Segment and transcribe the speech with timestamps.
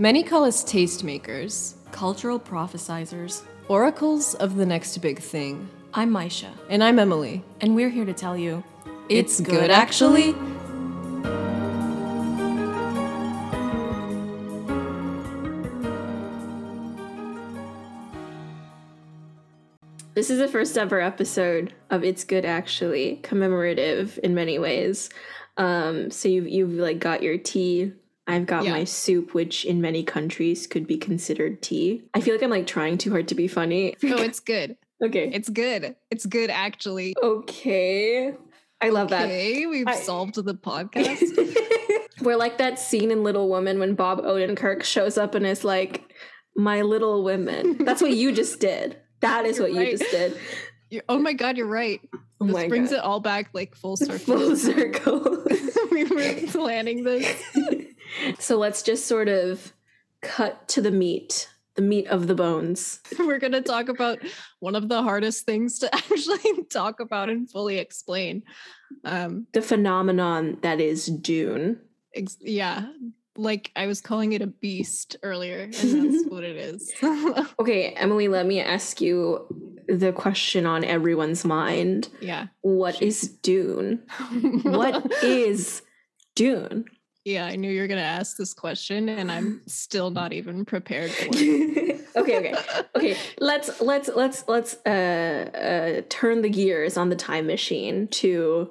[0.00, 3.42] Many call us tastemakers, Cultural prophesizers.
[3.68, 5.68] oracles of the next big thing.
[5.92, 7.44] I'm Maisha, And I'm Emily.
[7.60, 8.64] and we're here to tell you
[9.10, 10.34] It's good, actually.
[20.14, 25.08] This is the first ever episode of It's Good Actually, commemorative in many ways.
[25.56, 27.92] Um, so you've you've like got your tea.
[28.30, 28.72] I've got Yeah.
[28.72, 32.04] my soup, which in many countries could be considered tea.
[32.14, 33.96] I feel like I'm like trying too hard to be funny.
[34.04, 34.76] Oh, it's good.
[35.02, 35.30] okay.
[35.32, 35.96] It's good.
[36.10, 37.14] It's good, actually.
[37.22, 38.32] Okay.
[38.80, 39.24] I love that.
[39.26, 41.56] Okay, we've I- solved the podcast.
[42.22, 46.12] We're like that scene in Little Women when Bob Odenkirk shows up and is like,
[46.54, 48.96] "My Little Women." That's what you just did.
[49.20, 49.92] That is You're what right.
[49.92, 50.38] you just did.
[50.90, 52.00] You're- oh my god, you're right.
[52.42, 52.96] Oh this brings God.
[52.96, 54.18] it all back like full circle.
[54.18, 55.44] Full circle.
[55.90, 57.42] we were planning this.
[58.38, 59.72] So let's just sort of
[60.22, 63.00] cut to the meat, the meat of the bones.
[63.18, 64.18] We're going to talk about
[64.60, 68.42] one of the hardest things to actually talk about and fully explain.
[69.04, 71.80] Um, The phenomenon that is Dune.
[72.14, 72.86] ex- yeah,
[73.36, 76.92] like I was calling it a beast earlier, and that's what it is.
[77.58, 79.46] Okay, Emily, let me ask you
[79.88, 82.08] the question on everyone's mind.
[82.20, 82.48] yeah.
[82.60, 84.02] What is Dune?
[84.62, 85.82] What is
[86.34, 86.84] Dune?
[87.24, 90.64] Yeah, I knew you were going to ask this question, and I'm still not even
[90.64, 92.00] prepared for it.
[92.16, 92.54] okay, okay.
[92.96, 98.70] Okay, let's let's let's let's uh uh turn the gears on the time machine to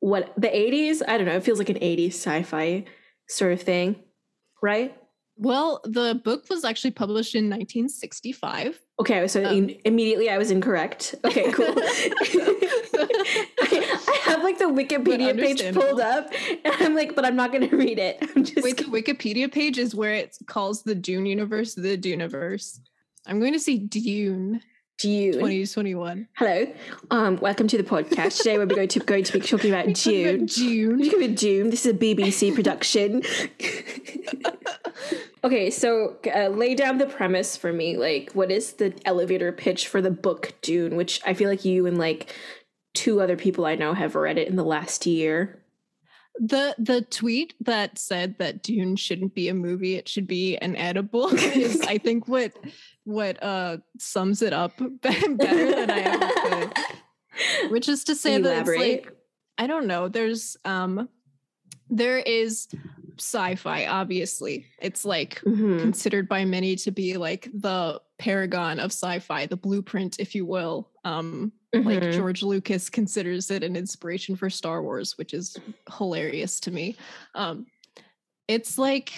[0.00, 2.84] what the 80s, I don't know, it feels like an 80s sci-fi
[3.28, 3.96] sort of thing,
[4.60, 4.96] right?
[5.36, 8.78] Well, the book was actually published in 1965.
[9.00, 11.14] Okay, so Um, in- immediately I was incorrect.
[11.24, 11.66] Okay, cool.
[11.76, 13.91] I,
[14.32, 16.32] have like the Wikipedia page pulled up,
[16.64, 18.18] and I'm like, but I'm not going to read it.
[18.36, 22.80] I'm just Wait, the Wikipedia page is where it calls the Dune universe the Duneverse.
[23.26, 24.62] I'm going to see Dune
[24.98, 25.32] Dune.
[25.32, 26.28] 2021.
[26.36, 26.66] Hello,
[27.10, 28.38] um, welcome to the podcast.
[28.38, 30.46] Today we're going to going to be talking about Dune.
[30.46, 30.98] Dune.
[30.98, 31.70] We're talking about Dune.
[31.70, 33.22] This is a BBC production.
[35.44, 37.96] okay, so uh, lay down the premise for me.
[37.96, 40.96] Like, what is the elevator pitch for the book Dune?
[40.96, 42.34] Which I feel like you and like
[42.94, 45.58] two other people I know have read it in the last year.
[46.38, 50.76] The the tweet that said that Dune shouldn't be a movie, it should be an
[50.76, 52.52] edible is I think what
[53.04, 54.72] what uh sums it up
[55.02, 56.30] better than I ever
[56.70, 57.70] could.
[57.70, 59.12] Which is to say that it's like
[59.58, 60.08] I don't know.
[60.08, 61.08] There's um
[61.90, 62.68] there is
[63.18, 64.64] sci-fi, obviously.
[64.80, 65.80] It's like Mhm.
[65.80, 70.88] considered by many to be like the paragon of sci-fi, the blueprint, if you will.
[71.04, 72.12] Um like Mhm.
[72.12, 75.56] George Lucas considers it an inspiration for Star Wars, which is
[75.96, 76.96] hilarious to me.
[77.34, 77.66] Um,
[78.48, 79.12] it's like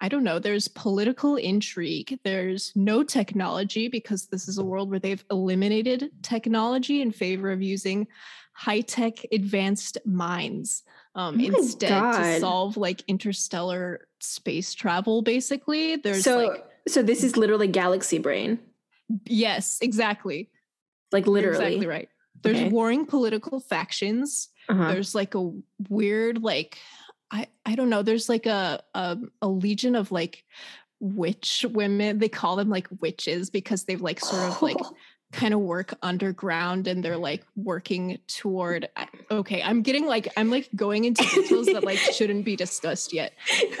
[0.00, 0.38] I don't know.
[0.38, 2.18] There's political intrigue.
[2.22, 7.62] There's no technology because this is a world where they've eliminated technology in favor of
[7.62, 8.06] using
[8.52, 10.82] high tech, advanced minds
[11.14, 12.22] um, Oh instead God.
[12.22, 15.22] to solve like interstellar space travel.
[15.22, 18.58] Basically, there's so, like so this is literally galaxy brain,
[19.24, 20.50] yes, exactly,
[21.12, 21.64] like You're literally.
[21.66, 22.08] exactly right.
[22.42, 22.68] There's Okay.
[22.68, 24.88] warring political factions Uh-huh.
[24.92, 25.50] there's like a
[25.88, 26.78] weird like
[27.30, 30.44] i i don't know there's like a a, a legion of like
[31.00, 34.76] witch women they call them like witches because they've like sort of like
[35.32, 38.88] kind of work underground and they're like working toward
[39.30, 43.32] okay i'm getting like i'm like going into details that like shouldn't be discussed yet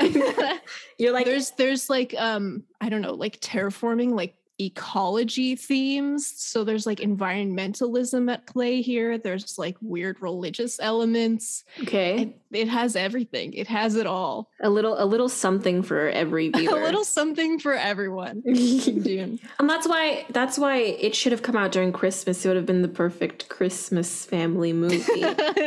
[0.98, 6.64] You're like there's there's like um i don't know like terraforming like ecology themes so
[6.64, 12.96] there's like environmentalism at play here there's like weird religious elements okay, it, it has
[12.96, 16.78] everything it has it all a little a little something for every viewer.
[16.80, 19.38] a little something for everyone Dune.
[19.58, 22.44] And that's why that's why it should have come out during Christmas.
[22.44, 25.24] It would have been the perfect Christmas family movie.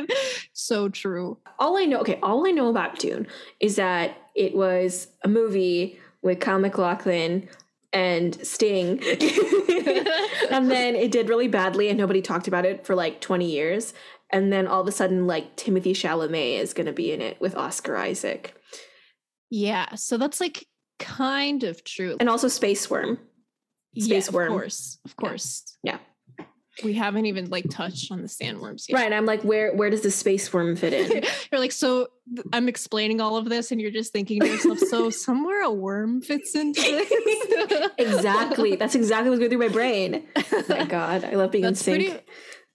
[0.54, 3.28] so true all I know, okay, all I know about Dune
[3.60, 7.48] is that it was a movie with Kyle MacLachlan
[7.94, 9.00] and Sting.
[10.52, 13.94] and then it did really badly and nobody talked about it for like 20 years.
[14.32, 17.56] And then all of a sudden, like Timothy Chalamet is gonna be in it with
[17.56, 18.56] Oscar Isaac.
[19.50, 20.66] yeah so that's like
[21.00, 23.18] kind of true And also Space Worm.
[23.94, 24.50] yeah, Space of Worm.
[24.52, 25.28] course of Yeah.
[25.28, 25.98] course Yeah.
[26.84, 29.12] We haven't even like touched on the sandworms yet Right.
[29.14, 31.24] I'm like, where where does the space worm fit in?
[31.52, 34.80] you're like, so th- I'm explaining all of this, and you're just thinking to yourself,
[34.80, 37.92] so somewhere a worm fits into this.
[37.98, 38.76] exactly.
[38.76, 40.26] That's exactly what's going through my brain.
[40.36, 42.10] Oh my god, I love being That's in sync.
[42.10, 42.26] pretty.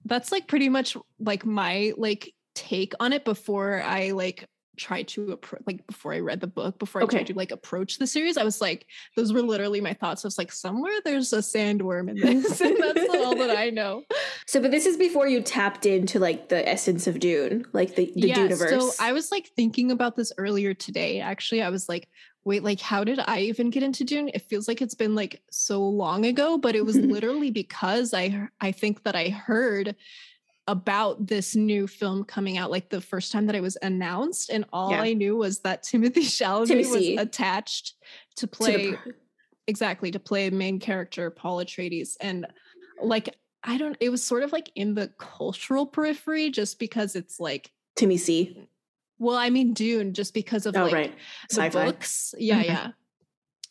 [0.04, 5.32] That's like pretty much like my like take on it before I like tried to
[5.32, 7.06] approach like before I read the book, before I Okay.
[7.06, 8.86] tried to like approach the series, I was like,
[9.16, 10.24] those were literally my thoughts.
[10.24, 12.60] I was like, somewhere there's a sandworm in this.
[12.64, 14.04] and that's all that I know.
[14.46, 18.12] So, but this is before you tapped into like the essence of Dune, like the
[18.16, 18.80] the Duneverse.
[18.80, 21.20] So I was like thinking about this earlier today.
[21.20, 22.08] Actually, I was like,
[22.44, 24.28] wait, like how did I even get into Dune?
[24.32, 28.48] It feels like it's been like so long ago, but it was literally because I
[28.60, 29.96] I think that I heard
[30.66, 34.64] about this new film coming out like the first time that it was announced and
[34.72, 35.02] all Yeah.
[35.02, 37.14] I knew was that Timothy Chalamet Timothy.
[37.16, 37.94] was attached
[38.36, 39.10] to To the play pr-
[39.66, 42.46] exactly to play main character Paul Atreides and
[43.02, 47.38] like I don't it was sort of like in the cultural periphery just because it's
[47.38, 48.66] like Timmy C.
[49.18, 51.14] well, I mean Dune, just because of Oh, like right.
[51.50, 51.84] the Sci-fi.
[51.84, 52.34] books.
[52.38, 52.66] Yeah, Mhm.
[52.66, 52.90] yeah.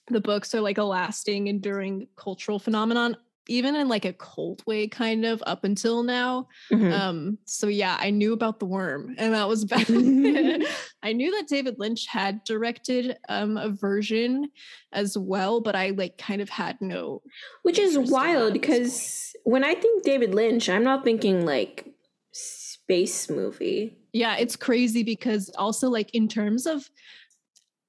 [0.08, 3.18] The books are like a lasting, enduring cultural phenomenon,
[3.48, 6.48] even in like a cult way, kind of up until now.
[6.72, 6.92] Mhm.
[6.94, 9.86] Um, so yeah, I knew about the worm, and that was bad.
[11.04, 14.50] I knew that David Lynch had directed um a version
[14.92, 17.22] as well, but I like kind of had no
[17.64, 21.46] Which is interest in that wild because when I think David Lynch, I'm not thinking
[21.46, 21.86] like
[22.32, 23.98] space movie.
[24.12, 26.90] yeah it's crazy because also like in terms of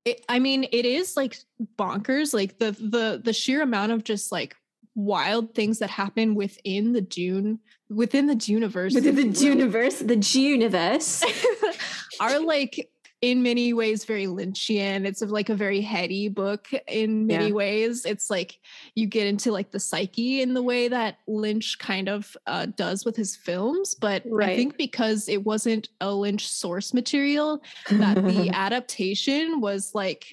[0.04, 1.36] it, i mean it is like
[1.78, 4.54] bonkers like the the the sheer amount of just like
[4.94, 7.58] wild things that happen within the dune
[7.91, 8.94] within the universe.
[8.94, 11.23] Within the universe, the universe.
[12.20, 15.06] are like in many ways very lynchian.
[15.06, 17.52] It's like a very heady book in many Yeah.
[17.52, 18.05] ways.
[18.05, 18.58] It's like
[18.94, 23.05] you get into like the psyche in the way that lynch kind of uh, does
[23.05, 28.50] with his films but i think because it wasn't a lynch source material that the
[28.55, 30.26] adaptation was like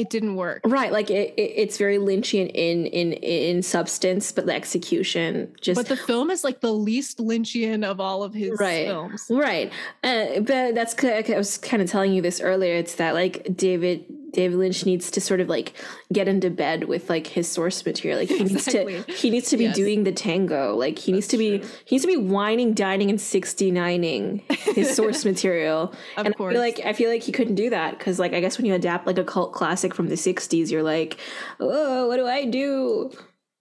[0.00, 4.46] it didn't work right, like it, it, it's very Lynchian in in in substance, but
[4.46, 8.58] the execution just but the film is like the least lynchian of all of his
[8.58, 8.86] Right.
[8.86, 9.70] films Right.
[10.02, 12.74] Uh, but that's I was kind of telling you this earlier.
[12.74, 15.72] It's that like David David Lynch needs to sort of like
[16.12, 18.18] get into bed with like his source material.
[18.20, 19.02] Like he needs Exactly.
[19.02, 19.76] to he needs to be Yes.
[19.76, 20.76] doing the tango.
[20.76, 21.68] Like he needs That's to be true.
[21.84, 24.42] he needs to be wining, dining, and 69ing
[24.74, 25.94] his source material.
[26.16, 28.32] of and course I feel like I feel like he couldn't do that because like
[28.32, 31.16] I guess when you adapt like a cult classic from the 60s, you're like,
[31.58, 33.10] oh, what do I do?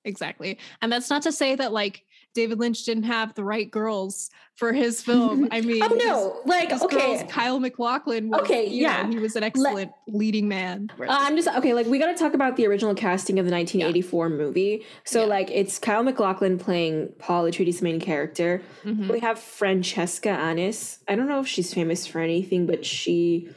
[0.06, 0.57] Exactly.
[0.81, 2.04] And that's not to say that like
[2.39, 5.47] David Lynch didn't have the right girls for his film.
[5.51, 7.18] I mean, Oh no, like his, his okay.
[7.18, 8.30] girls, Kyle MacLachlan.
[8.30, 9.07] Was, Okay, you know, yeah.
[9.09, 10.89] he was an excellent leading man.
[11.00, 11.74] Uh, I'm just okay.
[11.74, 14.86] Like we got to talk about the original casting of the 1984 movie.
[15.03, 15.25] So Yeah.
[15.27, 18.62] like it's Kyle MacLachlan playing Paul Atreides' main character.
[18.83, 19.09] Mhm.
[19.12, 21.00] We have Francesca Annis.
[21.07, 23.50] I don't know if she's famous for anything, but she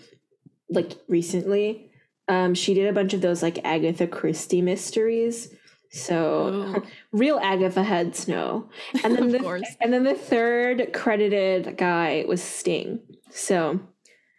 [0.69, 1.91] like recently,
[2.29, 5.55] um, she did a bunch of those like Agatha Christie mysteries.
[5.93, 6.47] So
[6.77, 6.83] Ooh.
[7.13, 8.69] real Agatha had Snow.
[9.05, 9.69] And then Of the, course.
[9.81, 12.99] and then the third credited guy was Sting.
[13.31, 13.79] So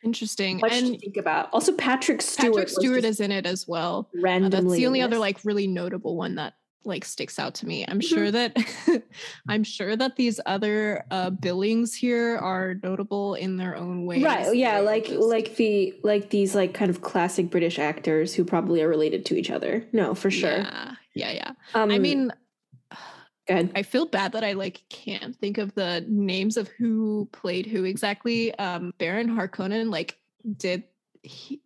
[0.03, 0.57] Interesting.
[0.59, 1.49] much to and think about.
[1.53, 2.53] Also Patrick Stewart.
[2.55, 4.09] Patrick Stewart is in it as well.
[4.17, 4.49] Uh, randomly.
[4.69, 6.55] that's the only other like really notable one that
[6.85, 7.85] like sticks out to me.
[7.87, 8.03] I'm Mhm.
[8.09, 8.55] sure that
[9.47, 14.23] I'm sure that these other uh billings here are notable in their own ways.
[14.23, 18.43] right yeah like just- like the like these like kind of classic british actors who
[18.43, 21.51] probably are related to each other no for sure Yeah, yeah, yeah.
[21.73, 22.31] um I mean.
[23.49, 27.83] I feel bad that I like can't think of the names of who played who
[27.83, 28.55] exactly.
[28.57, 30.17] Um, Baron Harkonnen like
[30.55, 30.85] did
[31.23, 31.59] he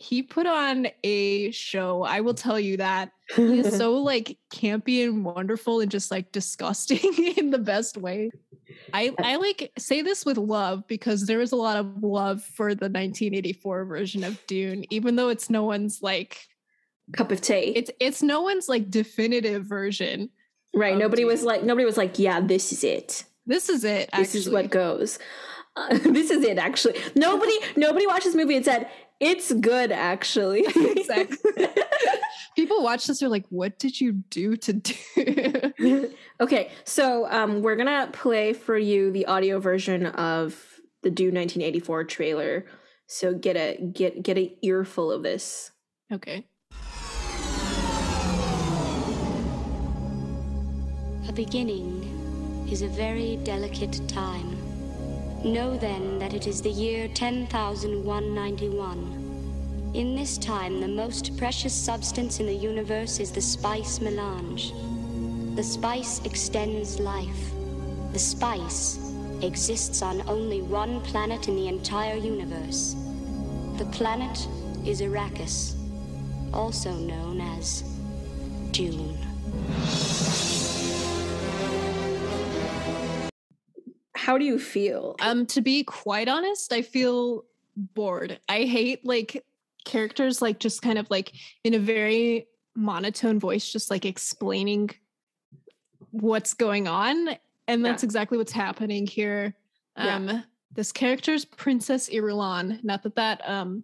[0.00, 2.02] he put on a show.
[2.02, 6.32] I will tell you that he is so like campy and wonderful and just like
[6.32, 6.98] disgusting
[7.36, 8.30] in the best way.
[8.94, 12.70] I I like say this with love because there is a lot of love for
[12.74, 16.46] the 1984 version of Dune, even though it's no one's like
[17.12, 20.30] cup of tea it's it's no one's like definitive version.
[20.74, 24.08] right nobody was like nobody was like yeah this is it This is it.
[24.16, 25.18] this is what goes
[25.76, 28.88] uh, this is it actually nobody nobody watched this movie and said
[29.20, 31.68] it's good actually Exactly.
[32.56, 36.12] People watch this, are like, what did you do to do?
[36.40, 42.04] okay, so um, we're gonna play for you the audio version of the Dune 1984
[42.04, 42.66] trailer.
[43.06, 45.70] So get a get get a earful of this.
[46.12, 46.46] okay.
[51.28, 54.59] A beginning is a very delicate time.
[55.44, 59.92] Know then that it is the year 10,191.
[59.94, 64.74] In this time, the most precious substance in the universe is the spice melange.
[65.56, 67.52] The spice extends life.
[68.12, 72.94] The spice exists on only one planet in the entire universe.
[73.78, 74.46] The planet
[74.84, 75.74] is Arrakis,
[76.52, 77.82] also known as
[78.72, 79.16] Dune.
[84.30, 85.16] How do you feel?
[85.20, 88.38] Um, to be quite honest, I feel bored.
[88.48, 89.44] I hate like
[89.84, 91.32] characters like just kind of like
[91.64, 92.46] in a very
[92.76, 94.90] monotone voice, just like explaining
[96.12, 97.30] what's going on.
[97.66, 98.06] And that's Yeah.
[98.06, 99.56] exactly what's happening here.
[99.96, 100.14] Yeah.
[100.14, 100.44] Um
[100.76, 102.84] this character's Princess Irulan.
[102.84, 103.82] Not that that um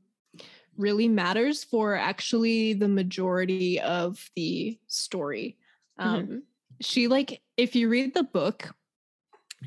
[0.76, 5.56] really matters for actually the majority of the story.
[5.98, 6.42] Um Mhm.
[6.80, 8.72] she like if you read the book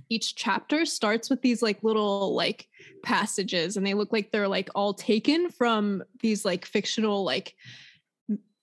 [0.10, 2.68] each chapter starts with these like little like
[3.04, 7.56] passages and they look like they're like all taken from these like fictional like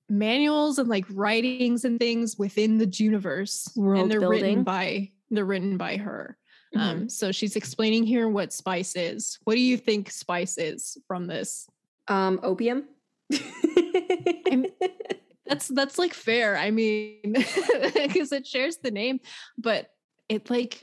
[0.09, 4.41] manuals and like writings and things within the universe World and they're building.
[4.43, 6.37] written by they're written by her
[6.75, 6.81] Mhm.
[6.81, 11.27] um so she's explaining here what spice is what do you think spice is from
[11.27, 11.69] this
[12.09, 12.85] um, opium.
[15.47, 17.19] that's that's like fair i mean
[17.95, 19.21] because it shares the name
[19.59, 19.91] but
[20.29, 20.83] it like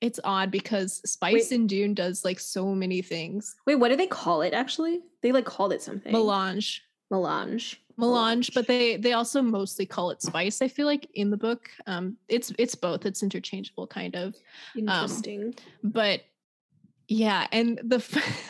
[0.00, 1.52] it's odd because spice Wait.
[1.52, 4.52] in dune does like so many things Wait, what do they call it?
[4.54, 6.12] Actually, they like called it something.
[6.12, 7.80] melange Melange.
[7.96, 11.70] melange but they they also mostly call it spice i feel like in the book
[11.86, 14.34] um it's it's both it's interchangeable kind of
[14.76, 15.54] Interesting.
[15.82, 16.20] but
[17.08, 17.96] yeah and the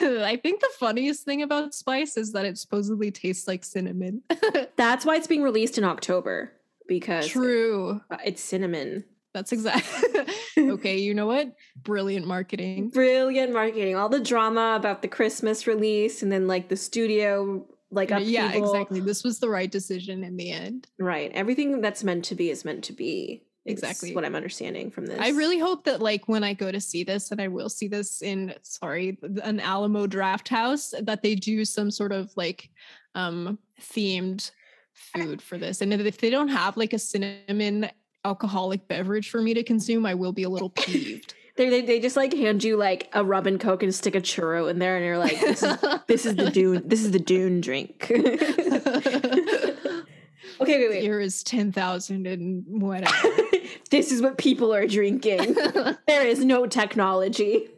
[0.27, 4.23] i think the funniest thing about spice is that it supposedly tastes like cinnamon
[4.77, 6.53] That's why it's being released in October
[6.89, 9.05] because true uh, it's cinnamon.
[9.35, 10.25] That's exactly
[10.59, 13.95] okay you know what brilliant marketing Brilliant marketing.
[13.95, 18.33] All the drama about the Christmas release and then like the studio like upheaval.
[18.33, 21.31] yeah exactly this was the right decision in the end Right.
[21.33, 23.45] Everything that's meant to be is meant to be.
[23.67, 24.15] Exactly.
[24.15, 25.19] what I'm understanding from this.
[25.21, 27.87] i really hope that like when i go to see this and i will see
[27.87, 32.71] this in sorry an Alamo Drafthouse that they do some sort of like
[33.15, 34.51] um themed
[34.95, 37.91] food for this and if they don't have like a cinnamon
[38.25, 42.17] alcoholic beverage for me to consume i will be a little peeved they, they just
[42.17, 45.05] like hand you like a rum and coke and stick a churro in there and
[45.05, 48.07] you're like this is this is the dune this is the dune drink.
[50.61, 51.03] okay, wait, wait.
[51.03, 53.29] here is 10,000 and whatever
[53.91, 55.55] this is what people are drinking.
[56.07, 57.69] there is no technology.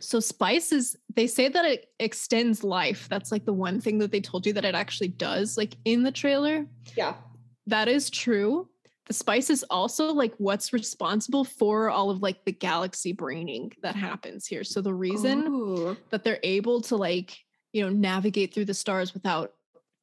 [0.00, 3.08] So spices, they say that it extends life.
[3.08, 6.02] That's like the one thing that they told you that it actually does, like in
[6.02, 6.66] the trailer.
[6.96, 7.14] Yeah.
[7.66, 8.68] That is true.
[9.08, 13.96] The spice is also like what's responsible for all of like the galaxy braining that
[13.96, 14.62] happens here.
[14.64, 15.96] So the reason Ooh.
[16.10, 17.36] that they're able to like,
[17.72, 19.54] you know, navigate through the stars without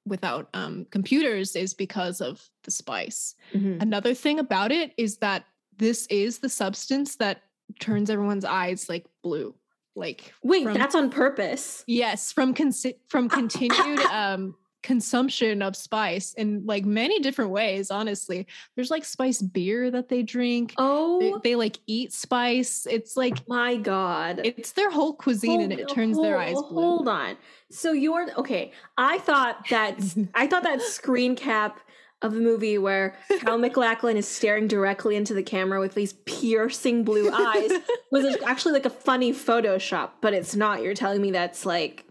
[0.07, 3.35] without um computers is because of the spice.
[3.53, 3.81] Mhm.
[3.81, 5.45] Another thing about it is that
[5.77, 7.41] this is the substance that
[7.79, 9.53] turns everyone's eyes like blue.
[9.95, 11.83] Like Wait, from- that's on purpose.
[11.87, 18.45] Yes, from consi- from continued um consumption of spice in like many different ways, honestly.
[18.75, 20.75] There's like spice beer that they drink.
[20.77, 22.87] Oh they like eat spice.
[22.89, 24.41] It's like my god.
[24.43, 26.81] it's their whole cuisine and it Hold- turns their eyes blue.
[26.81, 27.35] Hold on.
[27.71, 28.71] So you're okay.
[28.95, 29.99] I thought that
[30.35, 31.79] I thought that screen cap
[32.21, 37.03] of the movie where Cal MacLachlan is staring directly into the camera with these piercing
[37.03, 37.71] blue eyes
[38.11, 40.81] was actually like a funny Photoshop, but it's not.
[40.83, 42.04] You're telling me that's like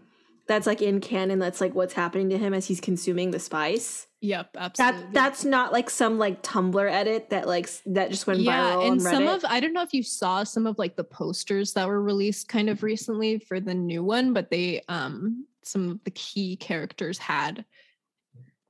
[0.47, 1.39] that's like in canon.
[1.39, 4.07] That's like what's happening to him as he's consuming the spice.
[4.21, 5.01] Yep, absolutely.
[5.01, 8.81] That that's not like some like Tumblr edit that like that just went yeah, viral
[8.83, 11.73] and on some of I don't know if you saw some of like the posters
[11.73, 16.03] that were released kind of recently for the new one, but they um some of
[16.03, 17.65] the key characters had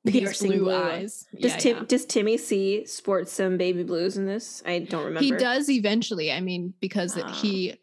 [0.08, 0.74] Piercing blue, blue.
[0.76, 1.26] eyes.
[1.40, 1.84] does Yeah, Tim yeah.
[1.88, 4.62] does Timmy C sports some baby blues in this?
[4.66, 5.24] I don't remember.
[5.24, 6.32] He does eventually.
[6.32, 7.28] I mean, because Ah.
[7.34, 7.74] he.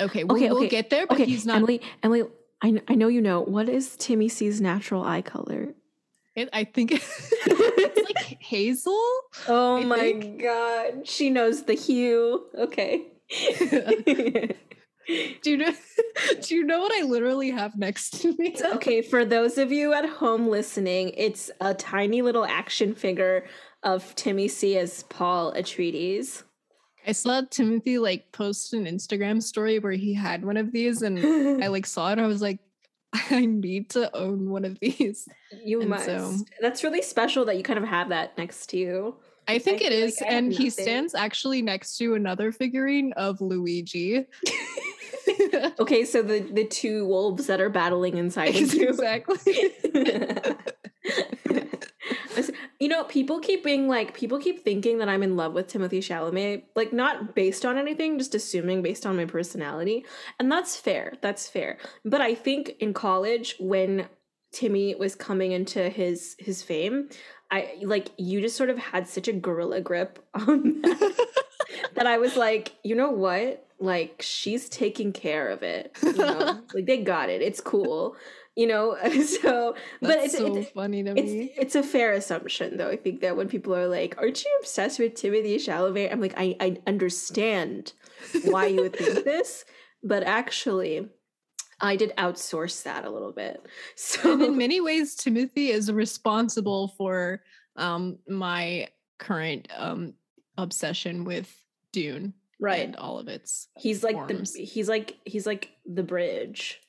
[0.00, 1.56] Okay, we'll, Okay, we'll get there, but okay, he's not.
[1.58, 1.82] Emily.
[2.02, 2.24] Emily,
[2.62, 3.40] I I know you know.
[3.42, 5.68] What is Timmy C's natural eye color?
[6.36, 8.92] it, I think it's like hazel.
[9.48, 12.46] Oh I my think- god, she knows the hue.
[12.56, 13.06] Okay.
[15.42, 15.72] Do you know?
[16.42, 18.54] Do you know what I literally have next to me?
[18.74, 23.44] okay, for those of you at home listening, it's a tiny little action figure
[23.82, 26.44] of Timmy C as Paul Atreides.
[27.06, 31.62] I saw Timothy like post an Instagram story where he had one of these, and
[31.62, 32.18] I like saw it.
[32.18, 32.58] I was like,
[33.30, 35.26] I need to own one of these.
[35.64, 36.04] you and must.
[36.06, 39.16] so- That's really special that you kind of have that next to you.
[39.48, 42.52] I think it feel like is, I have and he stands actually next to another
[42.52, 44.26] figurine of Luigi.
[45.78, 48.88] Okay, so the the two wolves that are battling inside of you.
[48.90, 49.72] exactly.
[52.80, 56.00] You know, people keep being like, people keep thinking that I'm in love with Timothy
[56.00, 60.06] Chalamet, like not based on anything, just assuming based on my personality,
[60.38, 61.12] and that's fair.
[61.20, 61.76] That's fair.
[62.06, 64.08] But I think in college when
[64.52, 67.10] Timmy was coming into his his fame,
[67.50, 71.26] I like you just sort of had such a gorilla grip on that,
[71.94, 73.66] that I was like, you know what?
[73.80, 75.96] like she's taking care of it.
[76.02, 76.60] You know?
[76.74, 77.42] like they got it.
[77.42, 78.14] It's cool.
[78.56, 78.96] You know,
[79.42, 81.52] so but it's, so it's funny to it's me.
[81.56, 82.88] it's a fair assumption though.
[82.88, 86.34] I think that when people are like, "Aren't you obsessed with Timothy Chalamet?" I'm like,
[86.36, 87.92] I I understand
[88.44, 89.64] why you would think this,
[90.02, 91.08] but actually,
[91.80, 93.64] I did outsource that a little bit.
[93.96, 97.42] So and in many ways, Timothy is responsible for
[97.76, 98.88] um my
[99.18, 100.14] current um
[100.58, 101.54] obsession with
[101.92, 104.52] Dune right, and all of its he's like forms.
[104.52, 106.80] the he's like he's like the bridge.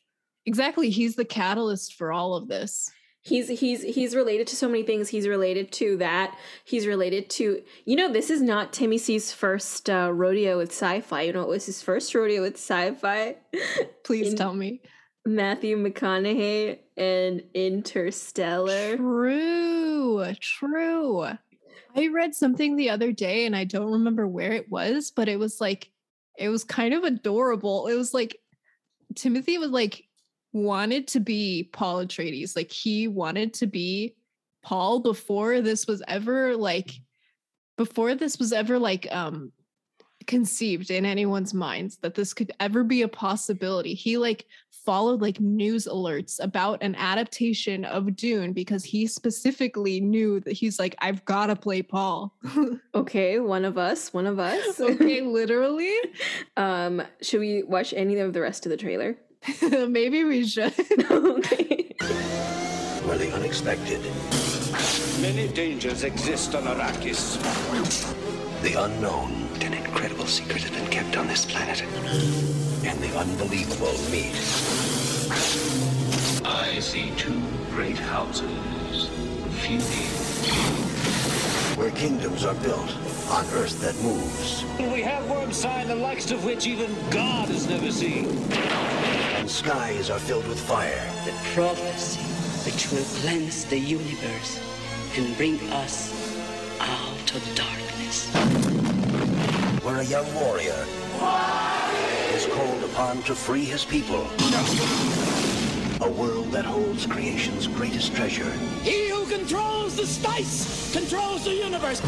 [0.46, 0.90] Exactly.
[0.90, 2.92] He's the catalyst for all of this.
[3.24, 5.08] He's he's he's related to so many things.
[5.08, 6.36] He's related to that.
[6.66, 11.22] He's related to you know this is not Timmy C's first uh, rodeo with sci-fi.
[11.22, 13.36] You know it was his first rodeo with sci-fi?
[14.04, 14.82] Please In- tell me.
[15.26, 18.98] Matthew McConaughey and Interstellar.
[18.98, 21.28] True, true.
[21.96, 25.38] I read something the other day and I don't remember where it was, but it
[25.38, 25.92] was like,
[26.38, 27.88] it was kind of adorable.
[27.88, 28.38] It was like
[29.16, 30.06] Timothy was like,
[30.54, 32.56] wanted to be Paul Atreides.
[32.56, 34.16] Like he wanted to be
[34.64, 36.92] Paul before this was ever like,
[37.78, 39.52] before this was ever like, um,
[40.28, 43.94] conceived in anyone's minds that this could ever be a possibility.
[43.94, 50.40] He like followed like news alerts about an adaptation of Dune because he specifically knew
[50.42, 52.34] that he's like, I've got to play Paul.
[52.94, 54.80] Okay, one of us, one of us.
[54.80, 55.94] okay, literally.
[56.58, 59.18] um, should we watch any of the rest of the trailer?
[59.88, 60.74] Maybe we should.
[61.12, 61.96] okay.
[63.08, 64.02] were the unexpected,
[65.20, 67.38] Many dangers exist on Arrakis.
[68.62, 69.48] the unknown.
[69.62, 71.82] An incredible secret has been kept on this planet.
[72.84, 74.36] And the unbelievable meet.
[76.46, 79.10] I see two great houses
[79.62, 81.41] feuding.
[81.82, 82.96] Where kingdoms are built
[83.32, 84.64] on earth that moves.
[84.78, 88.28] We have Wormsign, the likes of which even God has never seen.
[89.40, 91.04] And skies are filled with fire.
[91.26, 92.22] the prophecy
[92.70, 94.60] which will cleanse the universe
[95.18, 96.14] and bring us
[96.80, 98.32] out of darkness.
[99.84, 100.86] Where a young warrior
[102.36, 104.28] is called upon to free his people.
[106.02, 108.50] A world that holds creation's greatest treasure.
[108.82, 112.02] He who controls the spice controls the universe.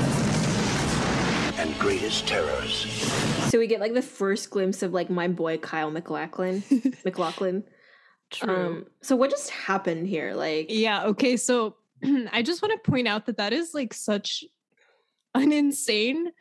[1.59, 2.87] and greatest terrors.
[3.51, 6.63] So we get like the first glimpse of like my boy Kyle MacLachlan.
[7.05, 7.63] McLaughlin.
[8.41, 10.33] Um, so what just happened here?
[10.33, 11.03] Like, yeah.
[11.05, 11.37] Okay.
[11.37, 11.75] So
[12.31, 14.43] I just want to point out that that is like such
[15.35, 16.31] an insane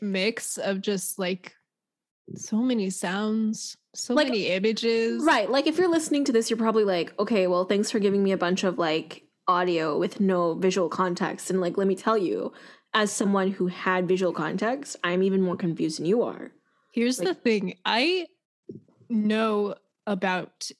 [0.00, 1.54] mix of just like
[2.34, 5.22] so many sounds, so Like, many images.
[5.24, 5.50] right?
[5.50, 8.32] Like, if you're listening to this, you're probably like, okay, well, thanks for giving me
[8.32, 11.50] a bunch of like audio with no visual context.
[11.50, 12.52] And like, let me tell you,
[12.94, 16.52] as someone who had visual context, I'm even more confused than you are.
[16.92, 17.74] Here's Like- the thing.
[17.84, 18.26] I
[19.08, 19.74] know
[20.06, 20.70] about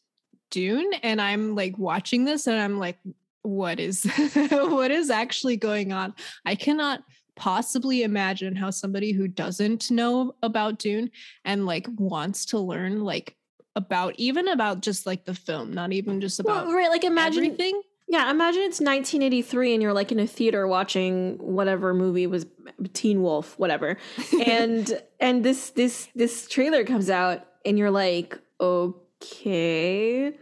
[0.51, 2.99] Dune and I'm like watching this and I'm like
[3.43, 4.05] what is
[4.51, 6.15] what is actually going on?
[6.45, 7.03] I cannot
[7.37, 11.11] possibly imagine how somebody who doesn't know about Dune
[11.45, 13.37] and like wants to learn like
[13.77, 16.91] about even about just like the film, not even just about Well, right?
[16.91, 17.83] Like, imagine everything.
[18.09, 22.87] Yeah, imagine it's 1983 and you're like in a theater watching whatever movie was uh,
[22.93, 23.97] Teen Wolf, whatever.
[24.45, 30.35] And and this this this trailer comes out and you're like, "Okay."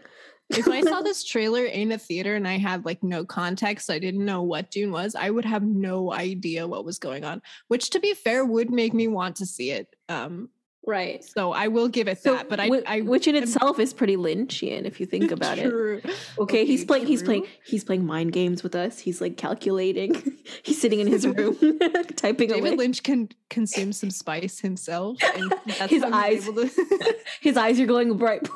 [0.51, 3.99] If I saw this trailer in a theater and I had like no context, I
[3.99, 7.91] didn't know what Dune was, I would have no idea what was going on, which
[7.91, 9.95] to be fair would make me want to see it.
[10.09, 10.49] Um,
[10.87, 11.23] Right.
[11.23, 13.93] so I will give it So that, but I, whi- I which in itself is
[13.93, 15.69] pretty Lynchian if you think about it.
[15.69, 16.01] True.
[16.39, 18.99] Okay, he's playing he's playing he's playing mind games with us.
[18.99, 20.39] He's like calculating.
[20.63, 21.59] he's sitting in his room
[22.17, 22.61] typing away.
[22.63, 27.87] David Lynch can consume some spice himself, and that's His eyes- to- his eyes are
[27.87, 28.49] glowing bright.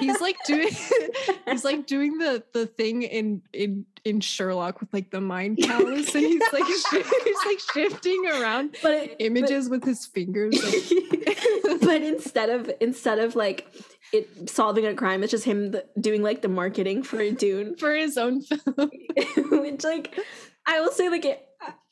[0.00, 0.70] He's like doing
[1.50, 6.14] he's like doing the the thing in in in Sherlock with like the mind palace,
[6.14, 10.54] and he's like shi- he's like shifting around but it- but- images with his fingers.
[10.62, 13.66] like- but instead of instead of like
[14.12, 17.94] it solving a crime, it's just him th- doing like the marketing for Dune, for
[17.94, 18.90] his own film.
[19.60, 20.18] which like
[20.66, 21.46] I will say like it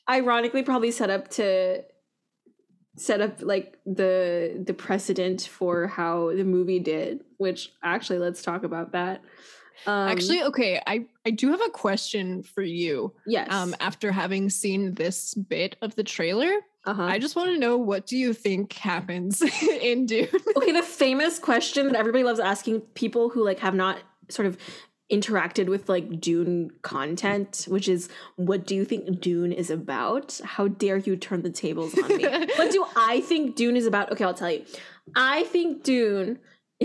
[0.09, 1.83] ironically probably set up to
[2.99, 7.23] set up like the the precedent for how the movie did.
[7.37, 9.21] Which actually, let's talk about that.
[9.85, 13.13] Um, Actually, okay, I I do have a question for you.
[13.25, 13.51] yes.
[13.51, 16.51] Um, after having seen this bit of the trailer,
[16.85, 17.03] uh-huh.
[17.03, 19.41] I just want to know what do you think happens
[19.81, 20.27] in Dune?
[20.57, 24.57] okay, the famous question that everybody loves asking people who like have not sort of
[25.11, 30.39] interacted with like Dune content, which is what do you think Dune is about?
[30.43, 32.23] How dare you turn the tables on me?
[32.55, 34.11] what do I think Dune is about?
[34.11, 34.65] Okay, I'll tell you.
[35.15, 36.39] I think Dune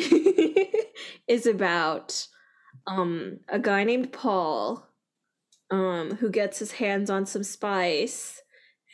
[1.28, 2.26] is about
[2.86, 4.86] um a guy named Paul
[5.70, 8.42] um who gets his hands on some spice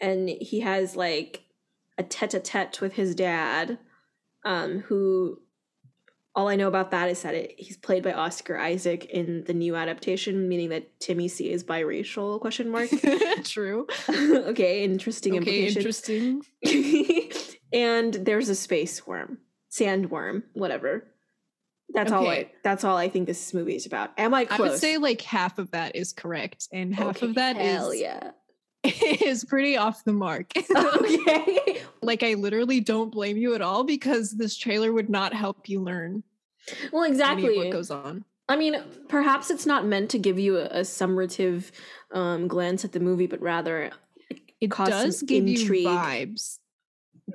[0.01, 1.45] and he has like
[1.99, 3.79] a tete-a-tete with his dad
[4.45, 5.38] um who
[6.35, 9.55] all I know about that is that it, he's played by Oscar Isaac in the
[9.55, 12.40] new adaptation, meaning that Timmy C is biracial?
[12.40, 12.88] Question mark.
[13.45, 13.87] True.
[14.09, 15.79] okay, interesting Okay, implication.
[15.79, 16.43] interesting.
[17.73, 19.38] and there's a space worm,
[19.73, 21.07] sandworm, whatever.
[21.93, 22.51] That's all I.
[22.62, 24.12] That's all I think this movie is about.
[24.16, 27.35] Am I I would say like half of that is correct, and half Okay, of
[27.35, 28.31] that is hell yeah.
[28.85, 30.53] is pretty off the mark.
[30.77, 31.83] okay.
[32.03, 35.81] like I literally don't blame you at all because this trailer would not help you
[35.83, 36.23] learn
[36.93, 37.57] Well, exactly.
[37.57, 38.25] what goes on.
[38.49, 38.77] I mean,
[39.09, 41.71] perhaps it's not meant to give you a, a summative
[42.12, 43.90] um, glance at the movie, but rather
[44.61, 45.83] It does give intrigue.
[45.83, 46.59] you vibes.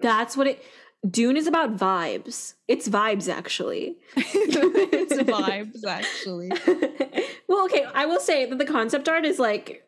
[0.02, 0.64] that's what it.
[1.10, 2.56] Dune is about vibes.
[2.68, 3.98] It's vibes, actually.
[4.18, 6.50] it's vibes, actually.
[7.48, 9.85] well, okay, I will say that the concept art is like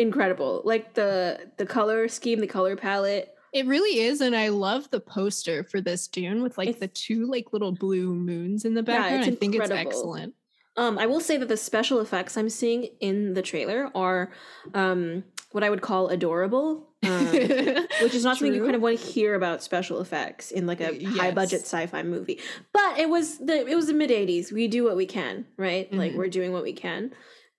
[0.00, 0.62] incredible.
[0.64, 3.34] Like the the color scheme, the color palette.
[3.52, 6.88] It really is, and I love the poster for this Dune with like It's- the
[6.88, 9.24] two like little blue moons in the Yeah, background.
[9.26, 10.34] it's I think it's excellent.
[10.76, 14.32] Um, I will say that the special effects I'm seeing in the trailer are
[14.74, 16.86] um what I would call adorable.
[17.02, 17.26] Um,
[18.02, 20.80] which is not something you kind of want to hear about special effects in like
[20.82, 22.38] a high budget sci-fi movie.
[22.72, 24.52] But it was the it was the mid 80s.
[24.52, 25.92] We do what we can, right?
[25.92, 26.16] Like Mhm.
[26.16, 27.12] we're doing what we can.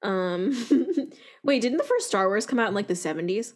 [0.03, 0.51] Um
[1.43, 3.53] wait, didn't the first Star Wars come out in like the 70s?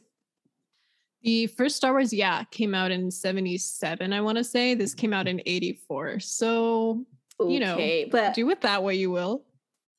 [1.24, 4.76] The first Star Wars, yeah, came out in 77, I want to say.
[4.76, 6.20] This came out in 84.
[6.20, 7.04] So
[7.40, 9.44] You know, but do with that what you will.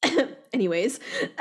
[0.53, 1.01] anyways.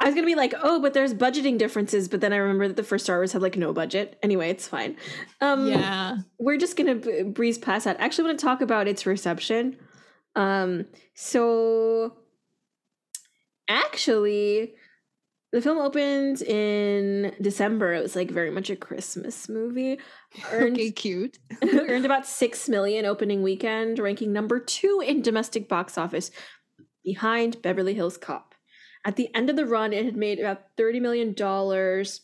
[0.00, 2.76] I was gonna be like, oh, but there's budgeting differences, but then I remember that
[2.76, 4.18] the first Star Wars had like no budget.
[4.22, 4.96] Anyway, it's fine.
[5.40, 6.18] Um, yeah.
[6.38, 8.00] we're just gonna b- breeze past that.
[8.00, 9.76] I actually want to talk about its reception.
[10.36, 12.16] Um, so
[13.68, 14.74] actually,
[15.52, 17.94] the film opened in December.
[17.94, 19.98] It was like very much a Christmas movie.
[20.52, 21.38] Earned, Okay, cute.
[21.62, 26.30] earned about six million opening weekend, ranking number two in domestic box office,
[27.04, 28.54] behind Beverly Hills Cop.
[29.04, 32.22] At the end of the run, it had made about thirty million dollars.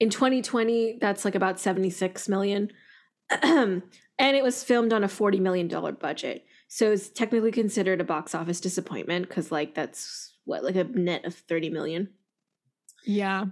[0.00, 2.70] In 2020, that's like about 76 million.
[3.42, 3.82] and
[4.18, 5.68] it was filmed on a $40 million
[6.00, 6.44] budget.
[6.68, 11.24] So it's technically considered a box office disappointment because, like, that's what, like a net
[11.24, 12.10] of 30 million.
[13.04, 13.46] Yeah.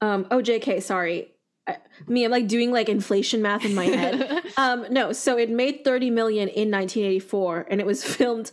[0.00, 1.32] Um, oh, JK, sorry.
[1.66, 4.42] I, me, I'm like doing like inflation math in my head.
[4.56, 8.50] um, no, so it made 30 million in 1984 and it was filmed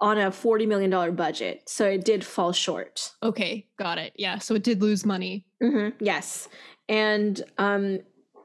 [0.00, 1.62] on a $40 million budget.
[1.68, 3.12] So it did fall short.
[3.22, 4.12] okay, got it.
[4.16, 4.38] Yeah.
[4.38, 5.44] So it did lose money.
[5.60, 6.48] hmm Yes,
[6.88, 8.00] and um,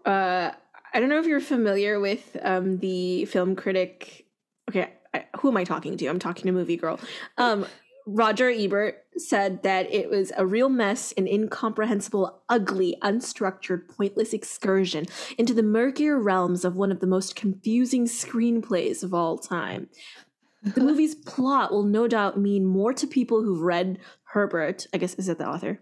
[0.06, 0.52] uh,
[0.94, 4.26] I don't know if you're familiar with um the film critic.
[4.70, 6.08] Okay, I, who am I talking to?
[6.08, 7.00] I'm talking to Movie Girl.
[7.38, 7.66] Um,
[8.10, 15.06] Roger Ebert said that it was a real mess, an incomprehensible, ugly, unstructured, pointless excursion
[15.38, 19.90] into the murkier realms of one of the most confusing screenplays of all time.
[20.64, 24.00] The movie's plot will no doubt mean more to people who've read
[24.32, 24.88] Herbert.
[24.94, 25.82] I guess is that the author?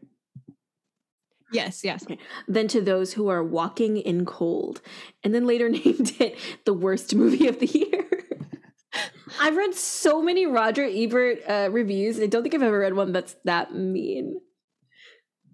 [1.52, 2.04] Yes, yes.
[2.48, 4.82] than to those who are walking in cold,
[5.24, 8.05] and then later named it the worst movie of the year.
[9.39, 12.19] I've read so many Roger Ebert uh, reviews.
[12.19, 14.39] I don't think I've ever read one that's that mean.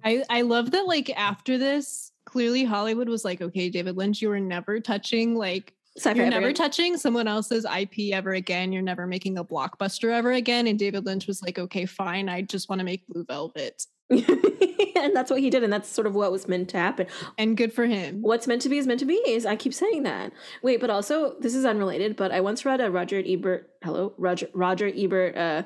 [0.04, 4.30] I, I love that like after this, clearly Hollywood was like, okay, David Lynch, you
[4.30, 6.56] were never touching like Sci-fi you're never again.
[6.56, 8.72] touching someone else's IP ever again.
[8.72, 10.68] You're never making a blockbuster ever again.
[10.68, 12.30] And David Lynch was like, okay, fine.
[12.30, 13.86] I just want to make Blue Velvet.
[14.10, 17.08] and that's what he did, and that's sort of what was meant to happen.
[17.38, 18.22] And good for him.
[18.22, 19.16] What's meant to be is meant to be.
[19.26, 20.34] Is I keep saying that.
[20.62, 22.16] Wait, but also this is unrelated.
[22.18, 23.70] But I once read a Roger Ebert.
[23.84, 25.38] Hello, Roger Roger Ebert.
[25.38, 25.64] Uh,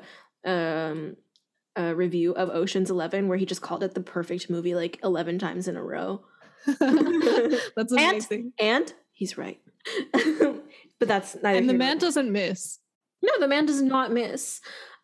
[0.48, 1.16] um,
[1.74, 5.38] a review of Ocean's Eleven where he just called it the perfect movie like eleven
[5.40, 6.22] times in a row.
[6.66, 6.80] That's
[7.76, 8.52] And- amazing.
[8.60, 9.58] And he's right.
[10.12, 11.58] but that's neither.
[11.58, 12.78] And the man doesn't miss.
[13.22, 14.60] No, the man does not miss.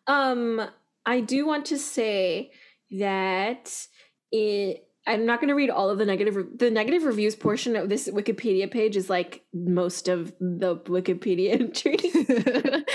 [0.07, 0.61] Um,
[1.05, 2.51] I do want to say
[2.91, 3.87] that
[4.31, 4.87] it.
[5.05, 6.37] I'm not going to read all of the negative.
[6.57, 11.97] The negative reviews portion of this Wikipedia page is like most of the Wikipedia entry,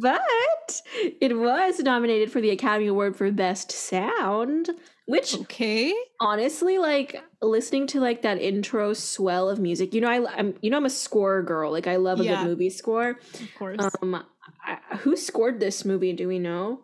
[0.00, 0.80] but
[1.20, 4.70] it was nominated for the Academy Award for Best Sound,
[5.06, 5.94] Which Okay.
[6.20, 9.94] honestly, like listening to like that intro swell of music.
[9.94, 11.70] You know, I I'm you know I'm a score girl.
[11.72, 12.42] Like I love a Yeah.
[12.42, 13.10] good movie score.
[13.40, 13.78] Of course.
[14.02, 14.24] Um,
[14.64, 16.12] I, who scored this movie?
[16.12, 16.80] Do we know?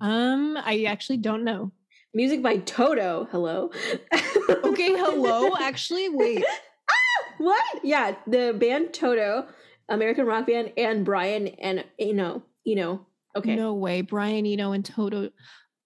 [0.00, 1.72] Um, I actually don't know.
[2.14, 3.28] Music by Toto.
[3.30, 3.70] Hello.
[4.12, 5.54] Okay, hello.
[5.60, 6.44] Actually, wait.
[7.38, 7.62] what?
[7.82, 9.46] Yeah, the band Toto,
[9.88, 12.42] American rock band, and Brian and Eno.
[12.66, 13.06] Eno.
[13.36, 13.56] Okay.
[13.56, 14.02] No way.
[14.02, 15.30] Brian Eno and Toto.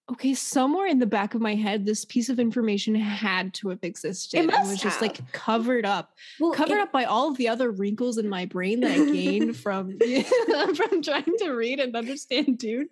[0.09, 3.79] Okay, somewhere in the back of my head, this piece of information had to have
[3.83, 4.37] existed.
[4.39, 6.15] and must was just like covered up.
[6.39, 9.05] well, Covered it- up by all of the other wrinkles in my brain that I
[9.11, 9.99] gained from
[10.75, 12.87] from trying to read and understand Dune.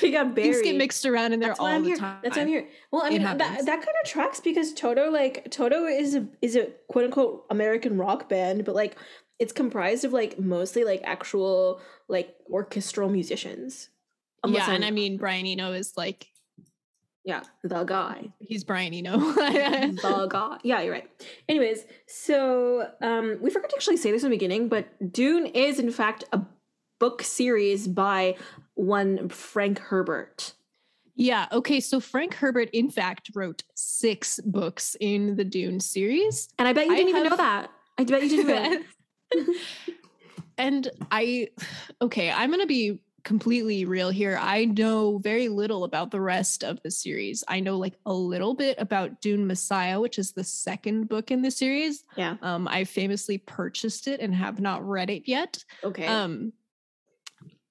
[0.00, 0.52] We got buried.
[0.52, 1.96] Things get mixed around in there That's all I'm the here.
[1.96, 2.18] time.
[2.22, 2.68] That's why I'm here.
[2.92, 6.54] Well, I mean that, that kind of tracks because Toto, like Toto, is a is
[6.54, 8.96] a quote unquote American rock band, but like
[9.40, 13.88] it's comprised of like mostly like actual like orchestral musicians.
[14.46, 16.26] Unless Yeah, and I'm- I mean Brian Eno is like
[17.24, 18.30] yeah, the guy.
[18.38, 19.18] he's Brian Eno.
[19.18, 20.58] the guy.
[20.62, 21.10] Yeah, you're right.
[21.48, 25.78] Anyways, so um we forgot to actually say this in the beginning, but Dune is
[25.78, 26.40] in fact a
[27.00, 28.36] book series by
[28.74, 30.54] one Frank Herbert.
[31.16, 31.46] Yeah.
[31.50, 31.80] Okay.
[31.80, 36.48] So Frank Herbert, in fact, wrote six books in the Dune series.
[36.58, 37.70] And I bet you didn't even have- know that.
[37.98, 38.84] I bet you didn't
[39.34, 39.54] know.
[40.58, 41.48] and I,
[42.02, 44.38] okay, I'm going to be completely real here.
[44.40, 47.42] I know very little about the rest of the series.
[47.48, 51.42] I know like a little bit about Dune Messiah, which is the second book in
[51.42, 52.04] the series.
[52.16, 52.36] Yeah.
[52.40, 55.62] Um, I famously purchased it and have not read it yet.
[55.82, 56.06] Okay.
[56.06, 56.52] Um,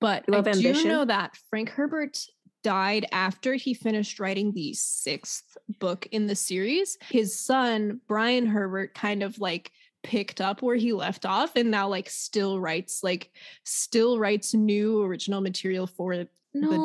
[0.02, 2.20] but love I do know that Frank Herbert
[2.62, 6.98] died after he finished writing the sixth book in the series.
[7.10, 9.72] His son, Brian Herbert, kind of like
[10.06, 13.32] picked up where he left off and now like still writes like
[13.64, 16.30] still writes new original material for the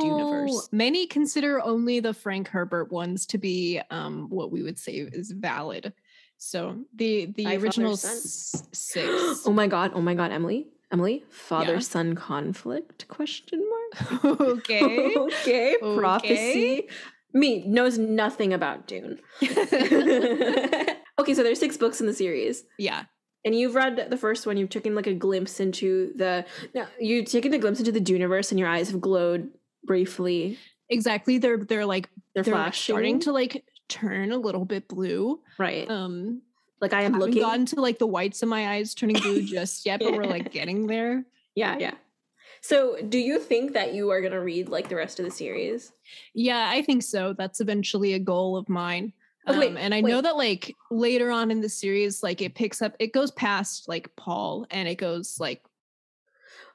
[0.03, 0.69] universe.
[0.73, 5.31] Many consider only the Frank Herbert ones to be um what we would say is
[5.31, 5.93] valid.
[6.39, 9.47] So the the father, original s- six.
[9.47, 10.69] Oh my god, oh my god, Emily.
[10.93, 11.79] Emily, father Yeah.
[11.81, 14.25] son conflict question mark.
[14.41, 15.15] okay.
[15.17, 16.89] okay, prophecy.
[17.33, 19.21] Me knows nothing about Dune.
[21.21, 22.65] okay, so there's six books in the series.
[22.79, 23.05] yeah.
[23.43, 27.25] And you've read the first one, you've taken like a glimpse into the no, you've
[27.25, 29.49] taken a glimpse into the Duneverse and your eyes have glowed
[29.83, 30.59] briefly.
[30.91, 31.39] Exactly.
[31.39, 35.41] They're they're like They're, they're like starting to like turn a little bit blue.
[35.59, 35.89] right.
[35.89, 36.43] Um
[36.83, 37.43] like I am haven't looking.
[37.43, 40.53] gotten to like the whites of my eyes turning blue just yet, but we're like
[40.53, 41.25] getting there.
[41.55, 41.95] Yeah, yeah.
[42.63, 45.31] So, do you think that you are going to read like the rest of the
[45.31, 45.93] series?
[46.35, 47.33] Yeah, I think so.
[47.33, 49.15] That's eventually a goal of mine.
[49.57, 52.55] Oh, wait, um, and I know that like later on in the series, like it
[52.55, 55.63] picks up, it goes past like Paul and it goes like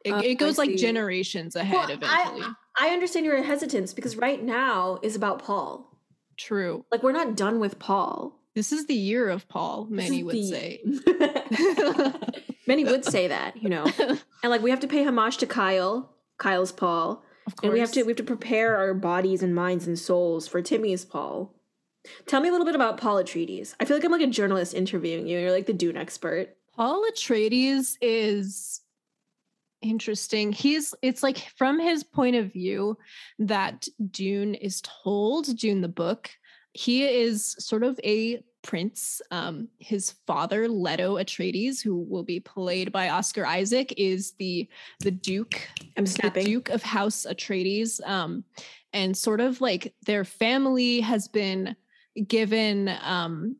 [0.03, 2.43] it, Oh, it goes like generations ahead eventually.
[2.43, 5.97] I, I understand your hesitance because right now is about Paul.
[6.37, 6.85] True.
[6.91, 8.39] Like we're not done with Paul.
[8.53, 10.81] This is the year of Paul, many would the- say.
[12.67, 13.85] Many would say that, you know.
[13.99, 17.63] And like we have to pay homage to Kyle, Kyle's Paul, Of course.
[17.63, 20.61] and we have to we have to prepare our bodies and minds and souls for
[20.61, 21.53] Timmy's Paul.
[22.25, 23.75] Tell me a little bit about Paul Atreides.
[23.79, 25.39] I feel like I'm like a journalist interviewing you.
[25.39, 26.55] You're like the Dune expert.
[26.75, 28.81] Paul Atreides is
[29.81, 30.51] interesting.
[30.51, 32.97] He's it's like from his point of view
[33.39, 36.29] that Dune is told, Dune the book,
[36.73, 39.21] he is sort of a prince.
[39.31, 44.67] Um, his father, Leto Atreides, who will be played by Oscar Isaac, is the
[44.99, 46.45] the Duke I'm the snapping.
[46.45, 48.05] Duke of House Atreides.
[48.05, 48.43] Um,
[48.91, 51.75] and sort of like their family has been
[52.27, 53.55] given um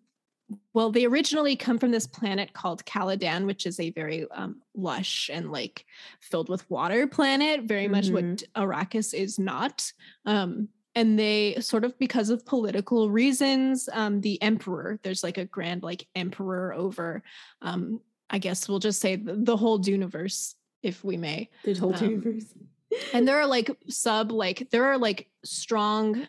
[0.74, 5.30] well they originally come from this planet called caladan which is a very um, lush
[5.34, 5.86] and like
[6.22, 8.44] filled with water planet very much what Mhm.
[8.56, 9.92] arrakis is not
[10.26, 15.46] um and they sort of because of political reasons um the emperor there's like a
[15.46, 17.24] grand like emperor over
[17.62, 21.96] um i guess we'll just say the, the whole universe if we may The whole
[21.96, 22.54] um, universe.
[23.14, 26.28] and there are like sub like there are like strong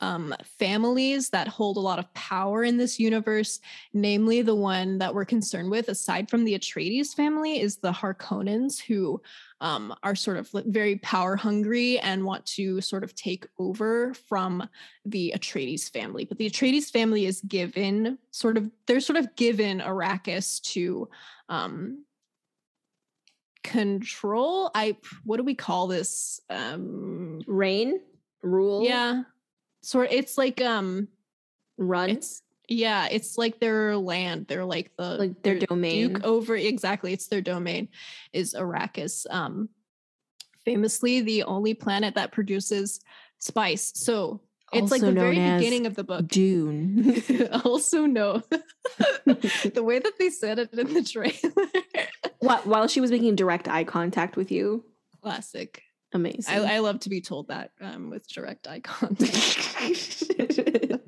[0.00, 3.60] um families that hold a lot of power in this universe
[3.92, 8.80] namely the one that we're concerned with aside from the atreides family is the harkonnens
[8.80, 9.20] who
[9.60, 14.68] um are sort of very power hungry and want to sort of take over from
[15.06, 16.24] the atreides family.
[16.24, 21.08] But the atreides family is given sort of they're sort of given arrakis to
[21.48, 22.04] um
[23.62, 24.70] control.
[24.74, 26.40] I what do we call this?
[26.50, 28.00] Um Reign,
[28.42, 29.22] rule, yeah
[29.84, 31.08] sort it's like um
[31.78, 32.10] run.
[32.10, 36.14] it's yeah it's like their land they're like the Like their domain.
[36.14, 37.88] duke over exactly it's their domain
[38.32, 39.68] is arrakis um
[40.64, 43.00] famously the only planet that produces
[43.38, 44.40] spice so
[44.72, 46.26] It's like the very beginning of the book.
[46.26, 47.22] Dune.
[47.64, 48.42] also no.
[49.76, 51.68] the way that they said it in the trailer.
[52.40, 54.84] what while she was making direct eye contact with you?
[55.22, 55.82] Classic.
[56.14, 56.54] Amazing.
[56.54, 60.30] I, I love to be told that um, with direct eye contact.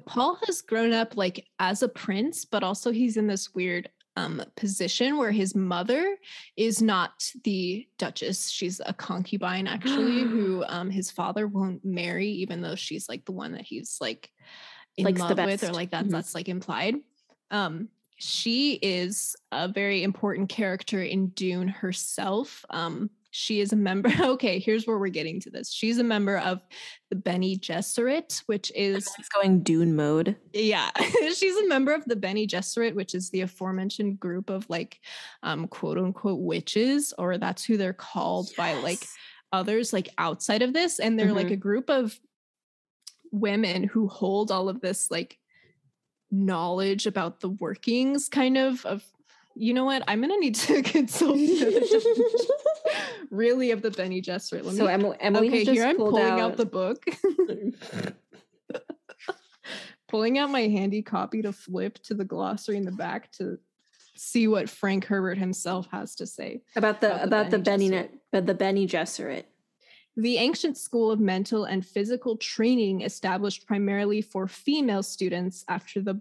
[0.07, 4.43] Paul has grown up like as a prince, but also he's in this weird um,
[4.57, 6.17] position where his mother
[6.57, 8.51] is not the duchess.
[8.51, 13.33] She's a concubine, actually, who um, his father won't marry, even though she's like the
[13.33, 14.31] one that he's like
[14.97, 15.75] in Likes the love with, or best.
[15.75, 16.13] like that's Mhm.
[16.13, 16.97] that's like implied.
[17.51, 22.65] Um, she is a very important character in Dune herself.
[22.71, 24.11] Um, she is a member.
[24.21, 25.73] Okay, here's where we're getting to this.
[25.73, 26.61] She's a member of
[27.11, 30.37] the Bene Gesserit, which is It's going Dune mode.
[30.53, 30.91] yeah,
[31.35, 35.01] she's a member of the Bene Gesserit, which is the aforementioned group of like
[35.43, 39.07] um quote unquote witches, or that's who they're called by like
[39.53, 40.99] others like outside of this.
[40.99, 41.53] And they're like Mhm.
[41.53, 42.19] a group of
[43.33, 45.39] women who hold all of this like
[46.31, 49.05] knowledge about the workings kind of of
[49.59, 50.03] you know what?
[50.07, 51.39] I'm gonna need to consult
[53.31, 54.65] really of the Bene Gesserit.
[54.65, 57.05] Let so me Emily, Emily okay, here I'm pulling out, out the book.
[60.09, 63.59] pulling out my handy copy to flip to the glossary in the back to
[64.17, 66.63] see what Frank Herbert himself has to say.
[66.75, 69.45] about the about the about the Bene but the Bene Gesserit.
[70.19, 76.21] The ancient school of mental and physical training established primarily for female students after the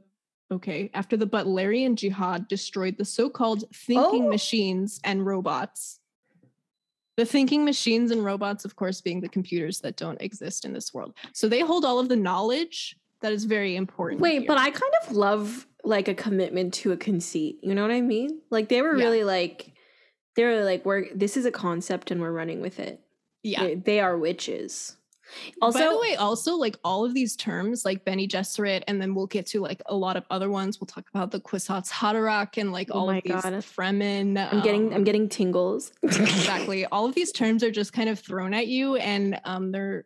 [0.52, 4.30] okay, after the Butlerian jihad destroyed the so-called thinking Oh.
[4.30, 6.00] machines and robots.
[7.18, 10.94] The thinking machines and robots, of course, being the computers that don't exist in this
[10.94, 11.14] world.
[11.34, 14.22] So they hold all of the knowledge that is very important.
[14.22, 14.48] Wait, here.
[14.48, 17.60] but I kind of love like a commitment to a conceit.
[17.64, 18.42] You know what I mean?
[18.50, 19.06] Like they were Yeah.
[19.06, 19.72] really like
[20.36, 23.00] they were like we're this is a concept and we're running with it.
[23.44, 23.64] yeah.
[23.64, 24.98] They, they are witches.
[25.62, 29.16] Also, By the way, also like all of these terms, like Bene Gesserit, and then
[29.16, 30.80] we'll get to like a lot of other ones.
[30.80, 33.54] We'll talk about the Kwisatz Haderach and like Oh all of these God.
[33.54, 34.38] Fremen.
[34.52, 35.92] I'm getting I'm um, getting tingles.
[36.04, 36.86] exactly.
[36.86, 40.06] All of these terms are just kind of thrown at you, and um, they're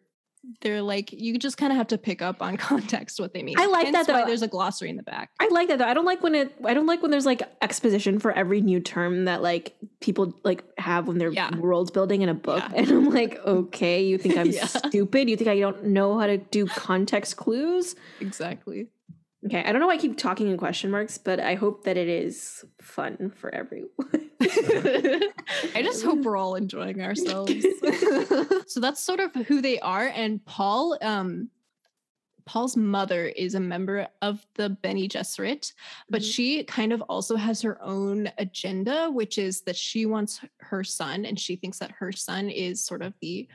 [0.61, 3.59] they're like you just kind of have to pick up on context what they mean.
[3.59, 4.25] I like Hence that, though.
[4.25, 5.31] There's a glossary in the back.
[5.39, 5.85] I like that though.
[5.85, 8.79] I don't like when it I don't like when there's like exposition for every new
[8.79, 11.55] term that like people like have when they're Yeah.
[11.57, 12.63] world building in a book.
[12.71, 12.77] Yeah.
[12.81, 14.65] And I'm like, okay, you think I'm Yeah.
[14.65, 15.29] stupid?
[15.29, 17.95] You think I don't know how to do context clues?
[18.21, 18.87] Exactly.
[19.45, 21.95] Okay, I don't know why I keep talking in question marks, but I hope that
[21.95, 23.89] it is fun for everyone.
[24.41, 27.53] I just hope we're all enjoying ourselves.
[28.67, 30.07] so that's sort of who they are.
[30.07, 31.49] And Paul, um,
[32.45, 35.71] Paul's mother is a member of the Bene Gesserit,
[36.09, 36.33] but Mhm.
[36.33, 41.25] she kind of also has her own agenda, which is that she wants her son,
[41.25, 43.47] and she thinks that her son is sort of the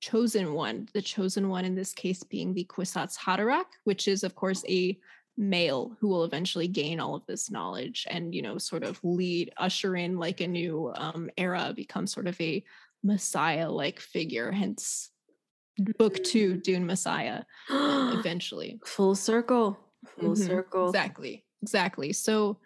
[0.00, 0.88] chosen one.
[0.94, 4.98] The chosen one in this case being the Kwisatz Haderach, which is of course a
[5.36, 9.50] male who will eventually gain all of this knowledge and you know sort of lead
[9.56, 12.62] usher in like a new um, era become sort of a
[13.02, 15.10] messiah like figure hence
[15.98, 19.78] book two dune messiah eventually Full circle.
[20.06, 20.46] Full Mhm.
[20.46, 20.88] circle.
[20.90, 22.60] exactly exactly so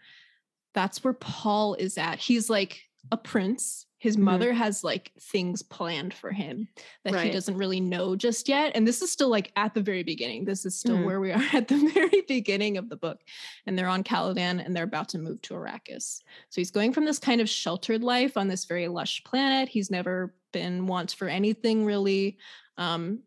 [0.74, 4.20] that's where paul is at he's like a prince his Mhm.
[4.22, 6.68] mother has like things planned for him
[7.04, 10.02] that he doesn't really know just yet and this is still like at the very
[10.02, 11.04] beginning this is still Mhm.
[11.06, 13.20] where we are at the very beginning of the book
[13.66, 17.04] and they're on caladan and they're about to move to arrakis so he's going from
[17.06, 21.28] this kind of sheltered life on this very lush planet he's never been want for
[21.28, 22.36] anything really
[22.76, 23.22] um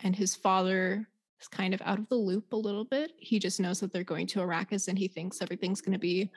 [0.00, 1.08] and his father
[1.40, 3.12] is kind of out of the loop a little bit.
[3.16, 6.30] He just knows that they're going to Arrakis and he thinks everything's going to be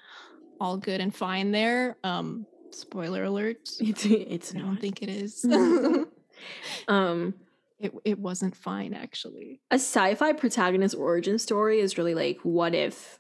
[0.59, 1.97] all good and fine there.
[2.03, 3.69] Um, spoiler alert.
[3.79, 4.81] It's it's I don't not.
[4.81, 5.45] think it is.
[6.87, 7.35] Um
[7.79, 9.59] it, it wasn't fine, actually.
[9.71, 13.19] a sci-fi protagonist origin story is really like what if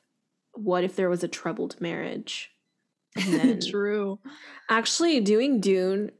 [0.53, 2.51] what if there was a troubled marriage?
[3.15, 4.19] And then True.
[4.69, 6.11] actually doing Dune,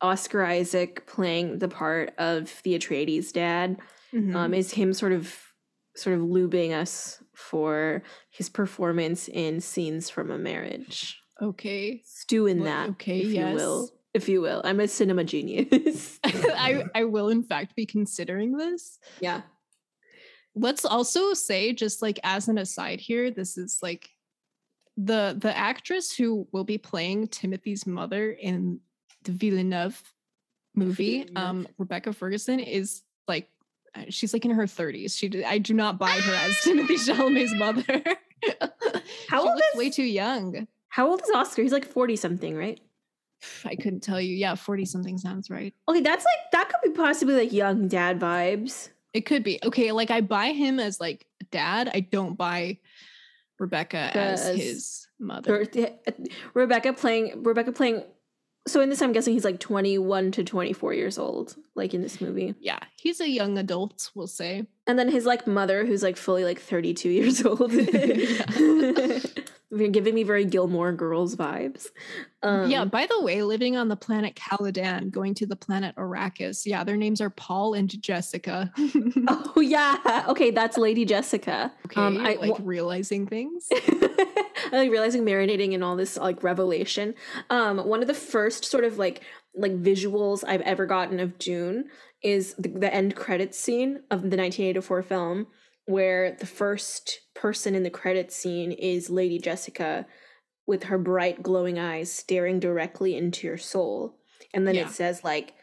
[0.00, 3.78] Oscar Isaac playing the part of the Atreides dad
[4.12, 4.34] Mhm.
[4.34, 5.34] um, is him sort of
[5.94, 11.21] sort of lubing us for his performance in scenes from a marriage.
[11.42, 12.02] Okay.
[12.04, 13.82] Stew in Well, that, okay, if you will.
[13.82, 13.98] yes.
[14.14, 14.60] If you will.
[14.64, 16.18] I'm a cinema genius.
[16.24, 18.98] I, I will, in fact, be considering this.
[19.20, 19.42] yeah.
[20.54, 24.10] let's also say just like as an aside here this is like
[24.98, 28.78] the the actress who will be playing timothy's mother in
[29.24, 29.96] the villeneuve
[30.74, 31.36] movie Villeneuve.
[31.42, 33.48] um rebecca ferguson is like
[33.94, 37.54] uh, she's like in her 30s she I do not buy her as timothy chalamet's
[37.54, 38.02] mother
[39.30, 41.62] How she old is- way too young How old is Oscar?
[41.62, 42.78] He's like 40 something, right?
[43.64, 46.96] i couldn't tell you yeah 40 something sounds right Okay, that's like that could be
[46.96, 48.90] possibly like young dad vibes.
[49.12, 49.58] It could be.
[49.64, 51.90] Okay, like I buy him as like dad.
[51.92, 52.78] I don't buy
[53.58, 55.62] Rebecca as his mother.
[55.62, 56.12] Or- uh,
[56.54, 58.04] Rebecca playing Rebecca playing.
[58.68, 62.20] So in this, I'm guessing he's like 21 to 24 years old, like in this
[62.20, 62.54] movie.
[62.60, 64.68] Yeah, he's a young adult, we'll say.
[64.86, 67.72] And then his like mother, who's like fully like 32 years old.
[69.74, 71.86] You're giving me very Gilmore Girls vibes.
[72.42, 76.66] Um, yeah, by the way, living on the planet Caladan, going to the planet Arrakis.
[76.66, 78.70] Yeah, their names are Paul and Jessica.
[79.28, 80.24] Oh yeah.
[80.28, 81.72] Okay, that's Lady Jessica.
[81.86, 83.68] okay, Um, I like wa- realizing things.
[83.72, 87.14] I like realizing marinating in all this like revelation.
[87.50, 89.22] Um, one of the first sort of like
[89.54, 91.84] like visuals I've ever gotten of Dune
[92.22, 95.46] is the, the end credits scene of the 1984 film,
[95.92, 100.06] where the first person in the credit scene is Lady Jessica
[100.66, 104.16] with her bright glowing eyes staring directly into your soul,
[104.54, 104.86] and then Yeah.
[104.86, 105.54] it says like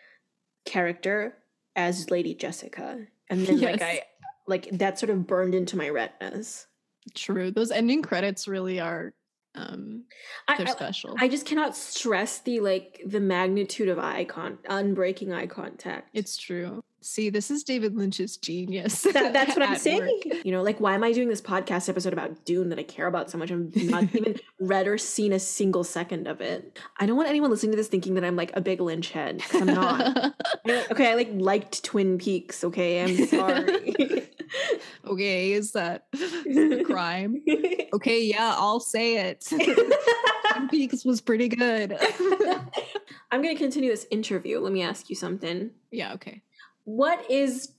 [0.66, 1.38] character
[1.76, 4.04] as Lady Jessica, and then like I
[4.48, 6.68] like that sort of burned into my retinas.
[7.16, 7.52] True.
[7.52, 9.14] Those ending credits really are
[9.56, 10.04] um
[10.48, 11.16] I- they're I- special.
[11.18, 16.10] I just cannot stress the like the magnitude of eye con unbreaking eye contact.
[16.14, 16.82] it's true.
[17.02, 19.02] See, this is David Lynch's genius.
[19.04, 20.02] that, that's what I'm saying.
[20.02, 20.46] work.
[20.46, 23.08] You know, like why am I doing this podcast episode about Dune that I care
[23.08, 23.52] about so much?
[23.52, 26.78] I'm not even read or seen a single second of it.
[26.98, 29.42] I don't want anyone listening to this thinking that I'm like a big Lynch head
[29.54, 30.34] I'm not.
[30.92, 32.64] Okay, I like liked Twin Peaks.
[32.64, 34.28] Okay, I'm sorry.
[35.06, 37.42] okay, is that a crime?
[37.94, 39.46] Okay, yeah, I'll say it.
[39.50, 41.98] Twin Peaks was pretty good.
[43.32, 44.60] I'm gonna continue this interview.
[44.60, 45.72] Let me ask you something.
[45.92, 46.42] yeah, okay.
[46.90, 47.74] What is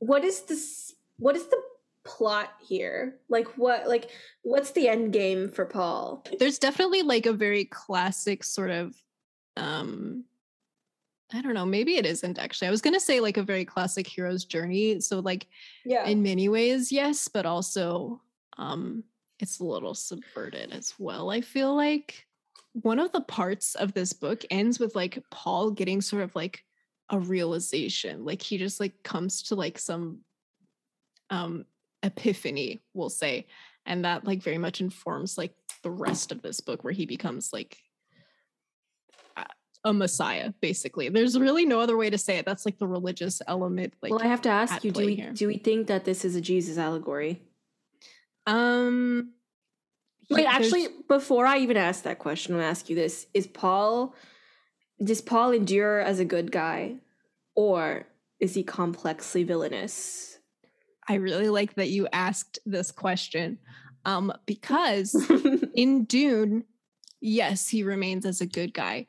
[0.00, 1.62] what is this what is the
[2.04, 4.10] plot here like what like
[4.42, 8.96] what's the end game for paul There's definitely like a very classic sort of
[9.56, 10.24] um
[11.32, 12.66] I don't know, maybe it isn't actually.
[12.66, 14.98] I was going to say like a very classic hero's journey.
[14.98, 15.46] So like
[15.84, 18.20] yeah in many ways, yes, but also
[18.58, 19.04] um
[19.38, 21.30] it's a little subverted as well.
[21.30, 22.26] I feel like
[22.72, 26.64] one of the parts of this book ends with like Paul getting sort of like
[27.10, 28.24] a realization.
[28.24, 30.20] Like he just like comes to like some
[31.28, 31.64] um
[32.02, 33.46] epiphany, we'll say.
[33.86, 37.52] And that like very much informs like the rest of this book where he becomes
[37.52, 37.76] like
[39.84, 43.40] a- messiah basically there's really no other way to say it that's like the religious
[43.46, 45.32] element like well i have to ask you do we here.
[45.32, 47.40] do we think that this is a jesus allegory
[48.46, 49.32] Um.
[50.28, 54.14] wait yeah, actually before i even ask that question i'll ask you this is paul
[55.02, 56.94] does paul endure as a good guy
[57.54, 58.06] or
[58.38, 60.30] is he complexly villainous
[61.10, 63.58] I really like that you asked this question,
[64.04, 65.16] um, because
[65.74, 66.62] in Dune,
[67.20, 69.08] yes, he remains as a good guy.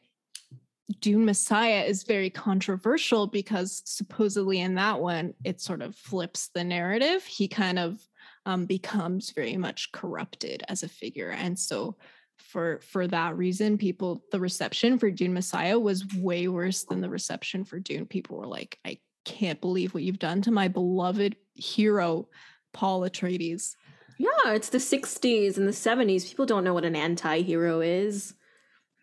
[0.99, 6.63] Dune Messiah is very controversial because supposedly in that one, it sort of flips the
[6.63, 7.23] narrative.
[7.23, 8.01] He kind of
[8.47, 11.97] um, becomes very much corrupted as a figure, and so
[12.41, 17.09] for for that reason, people the reception for Dune Messiah was way worse than the
[17.09, 18.05] reception for Dune.
[18.05, 22.27] People were like, "I can't believe what you've done to my beloved hero,
[22.73, 23.75] Paul Atreides."
[24.17, 26.27] Yeah, it's the 60s and the 70s.
[26.27, 28.35] People don't know what an anti hero is.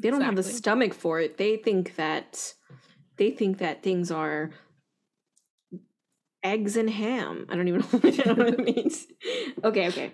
[0.00, 1.38] They don't have the stomach for it.
[1.38, 2.54] They think that
[3.16, 4.50] they think that things are
[6.42, 7.46] eggs and ham.
[7.48, 9.06] I don't even know what it means.
[9.64, 10.12] Okay, okay.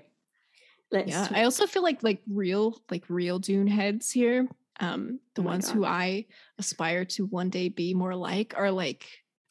[0.90, 4.48] Let's Yeah, I also feel like like real like real Dune heads here,
[4.80, 6.26] um, the Oh ones who I
[6.58, 9.06] aspire to one day be more like are like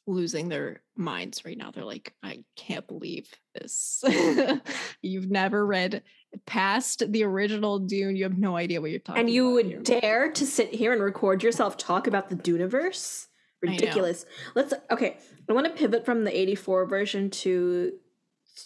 [0.06, 1.72] losing their minds right now.
[1.72, 4.04] They're like, I can't believe this.
[5.02, 6.04] You've never read
[6.46, 8.16] past the original Dune.
[8.16, 9.80] You have no idea what you're talking and you would here.
[9.80, 13.28] dare to sit here and record yourself talk about the Duneverse?
[13.62, 13.72] I.
[13.72, 14.26] Ridiculous.
[14.56, 15.18] Let's okay.
[15.50, 17.94] I want to pivot from the 84 version to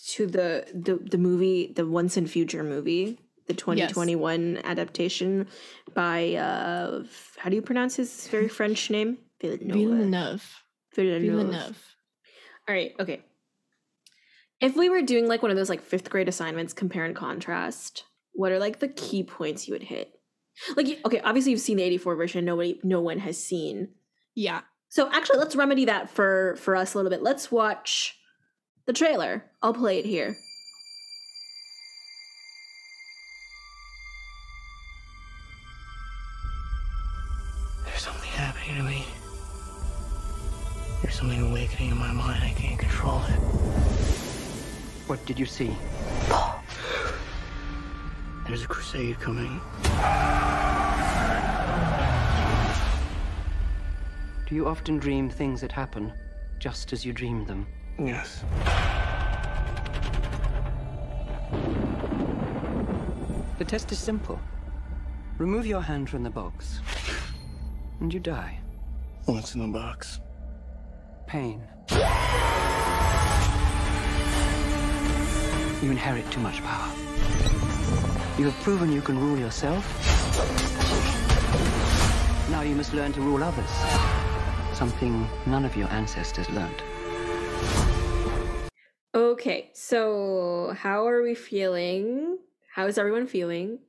[0.10, 5.48] to the the, the movie, the Once and Future movie, the 2021 adaptation
[5.94, 7.04] by uh
[7.38, 9.18] how do you pronounce his very French name?
[9.42, 9.74] Villeneuve.
[9.74, 10.64] Villeneuve.
[10.94, 11.22] Villeneuve.
[11.22, 11.96] Villeneuve.
[12.68, 13.22] All right, okay.
[14.60, 18.04] If we were doing like one of those like fifth grade assignments, compare and contrast,
[18.34, 20.12] what are like the key points you would hit?
[20.76, 23.90] Like, okay, obviously you've seen the 84 version, nobody, no one has seen.
[24.34, 24.62] Yeah.
[24.90, 27.22] So actually, let's remedy that for for us a little bit.
[27.22, 28.18] Let's watch
[28.88, 29.44] the trailer.
[29.62, 30.38] I'll play it here.
[37.86, 39.06] There's something happening to me.
[41.04, 42.42] There's something awakening in my mind.
[42.42, 43.40] I can't control it.
[45.08, 45.76] What did you see?
[48.48, 49.60] There's a crusade coming.
[54.48, 56.14] Do you often dream things that happen
[56.58, 57.68] just as you dreamed them?
[58.00, 58.44] Yes.
[63.58, 64.40] The test is simple.
[65.40, 66.80] Remove your hand from the box,
[68.00, 68.60] and you die.
[69.26, 70.20] What's in the box?
[71.26, 71.64] Pain.
[75.82, 76.94] You inherit too much power.
[78.38, 79.84] You have proven you can rule yourself.
[82.52, 83.70] Now you must learn to rule others.
[84.78, 86.84] Something none of your ancestors learned.
[89.48, 92.38] Okay, so how are we feeling?
[92.76, 93.80] How is everyone feeling?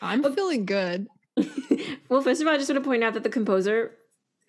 [0.00, 1.08] I'm feeling good.
[2.08, 3.90] well, first of all, I just want to point out that the composer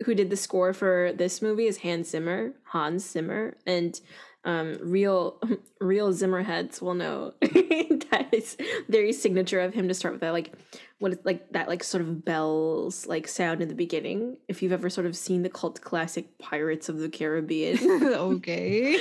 [0.05, 3.99] who did the score for this movie is Hans Zimmer, Hans Zimmer, and
[4.44, 5.39] um, real
[5.80, 8.58] real Zimmerheads will know that is
[8.89, 10.54] very signature of him to start with that like
[11.00, 14.38] what it's like that like sort of bells like sound in the beginning.
[14.48, 18.96] If you've ever sort of seen the cult classic Pirates of the Caribbean, okay.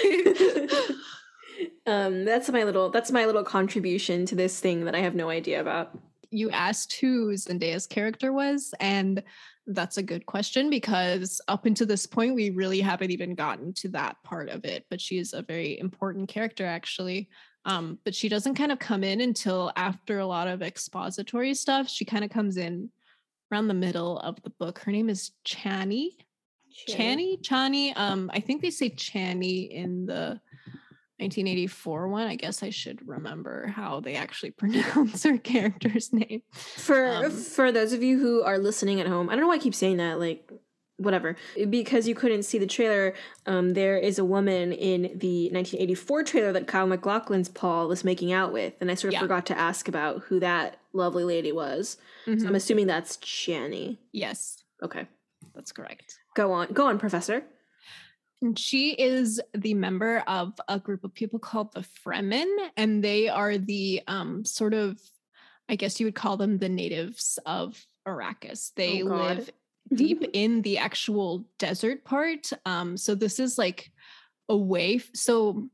[1.87, 5.31] um, that's my little that's my little contribution to this thing that I have no
[5.31, 5.99] idea about.
[6.31, 9.23] You asked who Zendaya's character was, and
[9.75, 13.89] that's a good question because up until this point, we really haven't even gotten to
[13.89, 14.85] that part of it.
[14.91, 17.29] But she's a very important character, actually.
[17.65, 21.89] Um, but she doesn't kind of come in until after a lot of expository stuff.
[21.89, 22.91] She kind of comes in
[23.53, 24.79] around the middle of the book.
[24.79, 26.11] Her name is Chani.
[26.89, 27.93] Chani, Chani.
[27.97, 30.41] Um, I think they say Chani in the
[31.21, 32.27] 1984 one.
[32.27, 36.43] I guess I should remember how they actually pronounce her character's name.
[36.53, 39.55] For um, for those of you who are listening at home, I don't know why
[39.55, 40.19] I keep saying that.
[40.19, 40.51] Like
[41.01, 41.35] whatever
[41.71, 43.15] because you couldn't see the trailer
[43.47, 48.33] um, there is a woman in the 1984 trailer that kyle maclachlan's paul was making
[48.33, 49.21] out with and i sort of yeah.
[49.21, 51.97] forgot to ask about who that lovely lady was
[52.27, 52.39] mm-hmm.
[52.39, 53.97] so i'm assuming that's Chani.
[54.13, 55.07] yes okay
[55.55, 57.45] that's correct go on go on professor
[58.57, 63.59] she is the member of a group of people called the Fremen, and they are
[63.59, 64.99] the um, sort of,
[65.69, 68.73] I guess you would call them the natives of Arrakis.
[68.75, 69.51] They oh live
[69.95, 72.51] deep in the actual desert part.
[72.65, 73.91] Um, so this is like
[74.49, 75.01] away.
[75.15, 75.69] So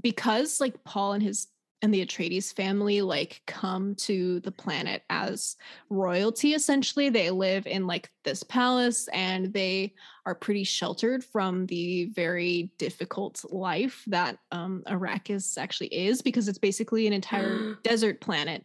[0.00, 1.46] because like Paul and his
[1.82, 5.56] and the Atreides family like come to the planet as
[5.88, 7.08] royalty essentially.
[7.08, 9.94] They live in like this palace and they
[10.26, 16.58] are pretty sheltered from the very difficult life that um Arrakis actually is because it's
[16.58, 18.64] basically an entire desert planet.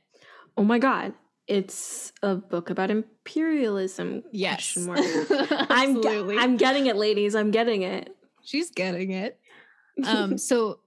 [0.58, 1.14] Oh my god.
[1.48, 4.24] It's a book about imperialism.
[4.32, 4.76] Yes.
[5.70, 7.36] I'm I'm getting it ladies.
[7.36, 8.16] I'm getting it.
[8.44, 9.40] She's getting it.
[10.06, 10.80] Um so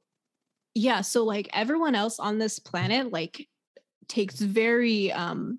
[0.79, 3.49] yeah so like everyone else on this planet like
[4.07, 5.59] takes very um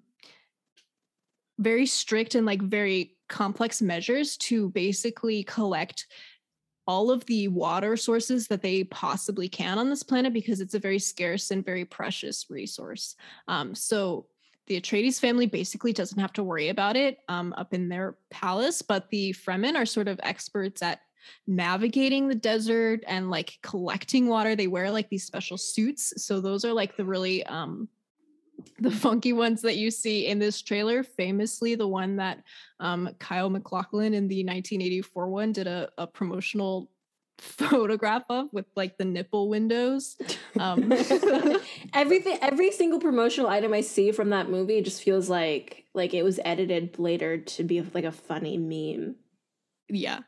[1.59, 6.07] very strict and like very complex measures to basically collect
[6.87, 10.79] all of the water sources that they possibly can on this planet because it's a
[10.79, 13.15] very scarce and very precious resource.
[13.47, 14.25] Um, so
[14.65, 18.81] the Atreides family basically doesn't have to worry about it um, up in their palace,
[18.81, 21.01] but the Fremen are sort of experts at
[21.47, 24.55] navigating the desert and like collecting water.
[24.55, 26.13] They wear like these special suits.
[26.23, 27.87] So those are like the really um
[28.79, 31.03] the funky ones that you see in this trailer.
[31.03, 32.43] Famously, the one that
[32.79, 36.91] um Kyle MacLachlan in the 1984 one did a, a promotional
[37.39, 40.17] photograph of with like the nipple windows.
[40.59, 40.91] Um
[41.93, 46.23] everything every single promotional item I see from that movie just feels like like it
[46.23, 49.15] was edited later to be like a funny meme.
[49.89, 50.19] Yeah.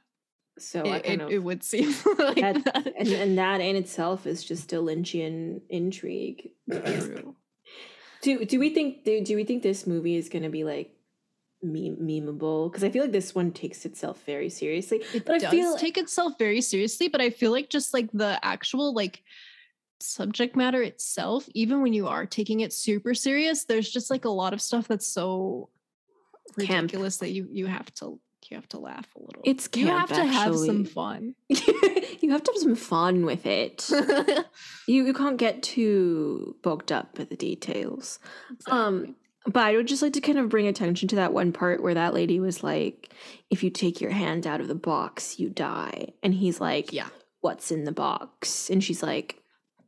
[0.61, 2.93] So it, it, of, it, would seem like that, that.
[2.97, 6.51] And, and that in itself is just a Lynchian intrigue.
[6.71, 7.35] True.
[8.21, 10.95] do do we think do, do we think this movie is going to be like
[11.61, 12.71] meme- memeable?
[12.71, 15.03] Because I feel like this one takes itself very seriously.
[15.13, 18.11] It but does I feel take itself very seriously, but I feel like just like
[18.11, 19.23] the actual like
[19.99, 24.29] subject matter itself, even when you are taking it super serious, there's just like a
[24.29, 25.69] lot of stuff that's so
[26.57, 27.27] ridiculous Camp.
[27.27, 28.19] that you you have to
[28.51, 29.41] you have to laugh a little.
[29.45, 30.33] It's camp, you have to actually.
[30.33, 31.35] have some fun.
[31.49, 33.89] you have to have some fun with it.
[34.87, 38.19] you you can't get too bogged up with the details.
[38.51, 38.79] Exactly.
[38.79, 39.15] Um
[39.47, 41.95] but I would just like to kind of bring attention to that one part where
[41.95, 43.11] that lady was like,
[43.49, 46.13] if you take your hand out of the box, you die.
[46.21, 47.07] And he's like, Yeah,
[47.39, 48.69] what's in the box?
[48.69, 49.40] And she's like,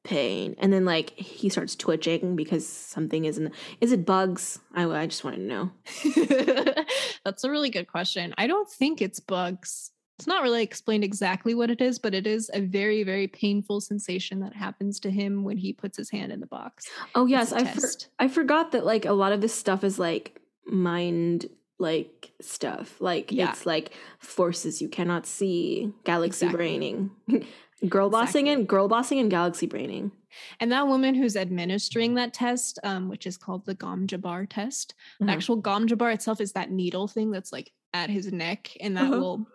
[0.04, 5.08] pain and then like he starts twitching because something isn't is it bugs i, I
[5.08, 5.72] just want to know
[7.24, 11.56] that's a really good question i don't think it's bugs it's not really explained exactly
[11.56, 15.44] what it is but it is a very very painful sensation that happens to him
[15.46, 17.88] when he puts his hand in the box oh yes i for,
[18.20, 21.50] i forgot that like a lot of this stuff is like mind
[21.80, 23.02] like stuff.
[23.02, 23.50] Like Yeah.
[23.50, 26.56] it's like forces you cannot see, galaxy Exactly.
[26.58, 27.12] braining.
[27.90, 30.12] girl bossing and girl bossing and galaxy braining.
[30.60, 34.96] And that woman who's administering that test, um, which is called the Gom Jabbar test,
[35.20, 35.30] the Mhm.
[35.30, 39.04] actual Gom Jabbar itself is that needle thing that's like at his neck, and that
[39.12, 39.18] Uh-huh.
[39.20, 39.48] will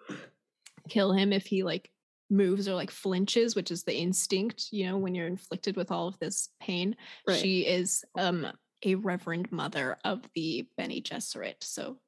[0.89, 1.91] kill him if he like
[2.31, 6.07] moves or like flinches, which is the instinct, you know, when you're inflicted with all
[6.09, 6.97] of this pain.
[7.26, 7.41] Right.
[7.41, 8.47] She is um
[8.85, 11.64] a reverend mother of the Bene Gesserit.
[11.64, 11.99] So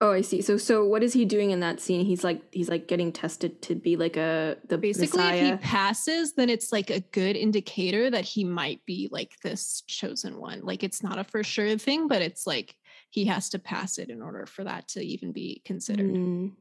[0.00, 0.42] Oh, I see.
[0.42, 2.04] So so what is he doing in that scene?
[2.04, 6.34] He's like he's like getting tested to be like a the basically if he passes
[6.34, 10.84] then it's like a good indicator that he might be like this chosen one like
[10.84, 12.76] it's not a for sure thing but it's like
[13.08, 16.52] he has to pass it in order for that to even be considered Mm,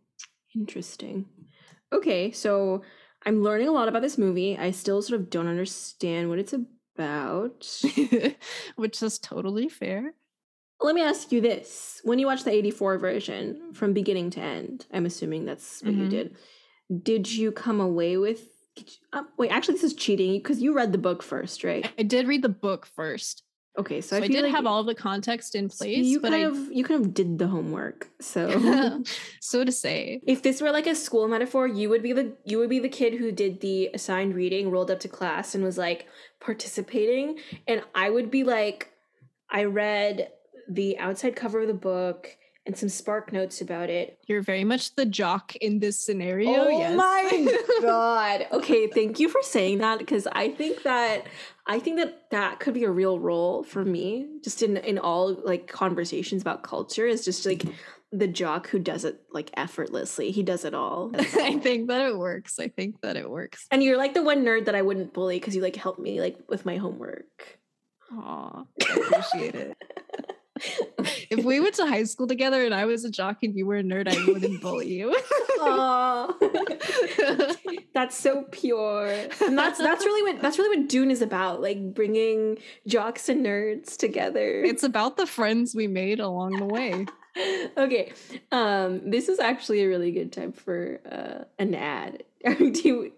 [0.55, 1.25] interesting.
[1.91, 2.83] Okay, so
[3.25, 4.57] I'm learning a lot about this movie.
[4.57, 7.67] I still sort of don't understand what it's about.
[8.77, 10.13] which is totally fair
[10.81, 12.01] Let me ask you this.
[12.03, 16.05] When you watched the 84 version from beginning to end, I'm assuming that's what you
[16.05, 16.09] Mhm.
[16.09, 16.35] did.
[17.03, 20.91] Did you come away with you- uh, wait, actually this is cheating because you read
[20.91, 21.89] the book first, right?
[21.97, 23.43] i did read the book first
[23.77, 26.05] Okay, so, so, i, feel did like have all of the context in so place
[26.05, 28.09] you but kind i of you kind of did the homework.
[28.21, 28.41] So
[29.41, 32.57] so to say If this were like a school metaphor, you would be the you
[32.59, 35.77] would be the kid who did the assigned reading, rolled up to class and was
[35.77, 36.07] like
[36.41, 38.91] participating, and I would be like
[39.49, 40.31] I read
[40.67, 42.37] the outside cover of the book
[42.67, 44.17] and some spark notes about it.
[44.25, 48.47] you're very much the jock in this scenario oh yes my god.
[48.51, 51.25] Okay, thank you for saying that because I think that
[51.67, 55.33] I think that that could be a real role for me just in in all
[55.43, 57.63] like conversations about culture is just like
[58.11, 60.31] the jock who does it like effortlessly.
[60.31, 61.11] He does it all.
[61.17, 64.43] i think that it works i think that it works And you're like the one
[64.43, 67.59] nerd that I wouldn't bully because you like help me like with my homework.
[68.11, 69.77] Aw, I appreciate it.
[71.29, 73.77] if we went to high school together and I was a jock and you were
[73.77, 75.15] a nerd, I wouldn't bully you.
[77.93, 79.07] That's so pure.
[79.41, 83.45] And that's that's really what that's really what Dune is about, like bringing jocks and
[83.45, 84.63] nerds together.
[84.63, 87.05] it's about the friends we made along the way.
[87.77, 88.11] okay.
[88.51, 92.23] Um this is actually a really good time for uh an ad.
[92.43, 93.13] do you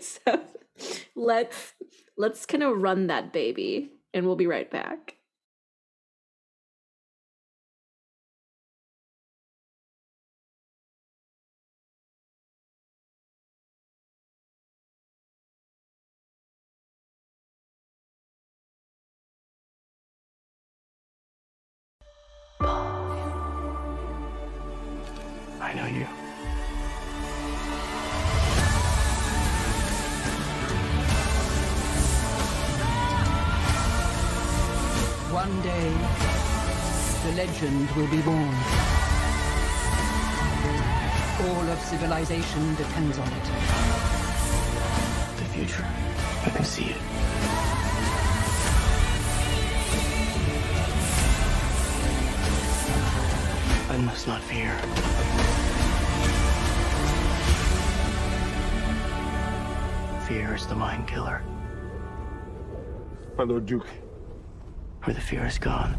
[0.00, 0.40] so
[1.14, 1.74] let's
[2.16, 5.16] let's kind of run that baby and we'll be right back.
[37.64, 38.54] Legend will be born.
[41.40, 43.44] All of civilization depends on it.
[45.36, 45.86] The future.
[46.44, 46.96] I can see it.
[53.90, 54.76] I must not fear.
[60.28, 61.42] Fear is the mind killer.
[63.38, 63.86] My Lord Duke.
[65.04, 65.96] Where the fear is gone,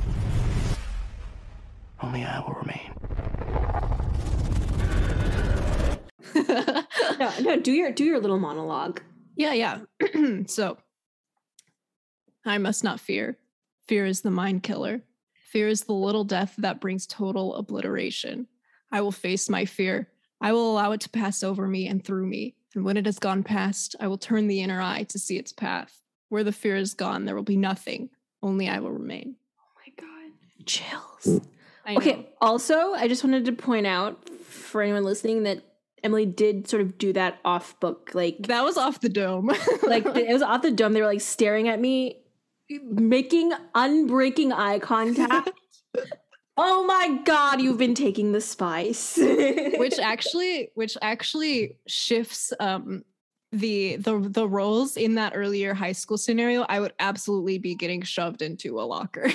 [2.06, 2.92] only I will remain.
[7.20, 9.02] no, no, do your do your little monologue.
[9.36, 9.80] Yeah, yeah.
[10.48, 10.78] so
[12.46, 13.38] I must not fear.
[13.88, 15.02] Fear is the mind killer.
[15.52, 18.48] Fear is the little death that brings total obliteration.
[18.92, 20.10] I will face my fear.
[20.42, 22.56] I will allow it to pass over me and through me.
[22.76, 25.54] And when it has gone past, I will turn the inner eye to see its
[25.54, 26.02] path.
[26.30, 28.10] Where the fear is gone, there will be nothing.
[28.44, 29.38] Only I will remain.
[29.58, 30.66] Oh my God.
[30.66, 31.42] Chills.
[31.88, 32.28] Okay.
[32.42, 35.64] Also, I just wanted to point out for anyone listening that
[36.04, 39.48] Emily did sort of do that off book, like That was off the dome.
[39.84, 40.94] like it was off the dome.
[40.94, 42.18] They were like staring at me,
[42.70, 45.52] making unbreaking eye contact.
[46.58, 49.18] oh my god, you've been taking the spice.
[49.78, 53.04] which actually which actually shifts um
[53.52, 58.02] the the the roles in that earlier high school scenario i would absolutely be getting
[58.02, 59.30] shoved into a locker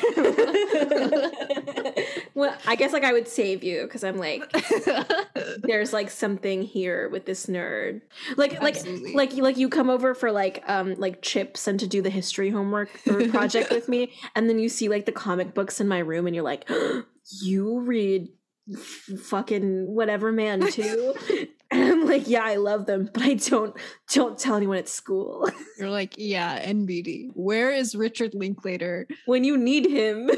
[2.41, 4.51] well, I guess like I would save you because I'm like,
[5.62, 8.01] there's like something here with this nerd.
[8.36, 9.12] Like like Absolutely.
[9.12, 12.11] like you like you come over for like um like chips and to do the
[12.11, 15.86] history homework or project with me, and then you see like the comic books in
[15.88, 16.68] my room, and you're like,
[17.43, 18.28] you read
[18.72, 21.14] f- fucking whatever man too.
[21.72, 23.76] And I'm like, yeah, I love them, but I don't
[24.12, 25.49] don't tell anyone at school.
[25.78, 30.28] you're like yeah nbd where is richard linklater when you need him.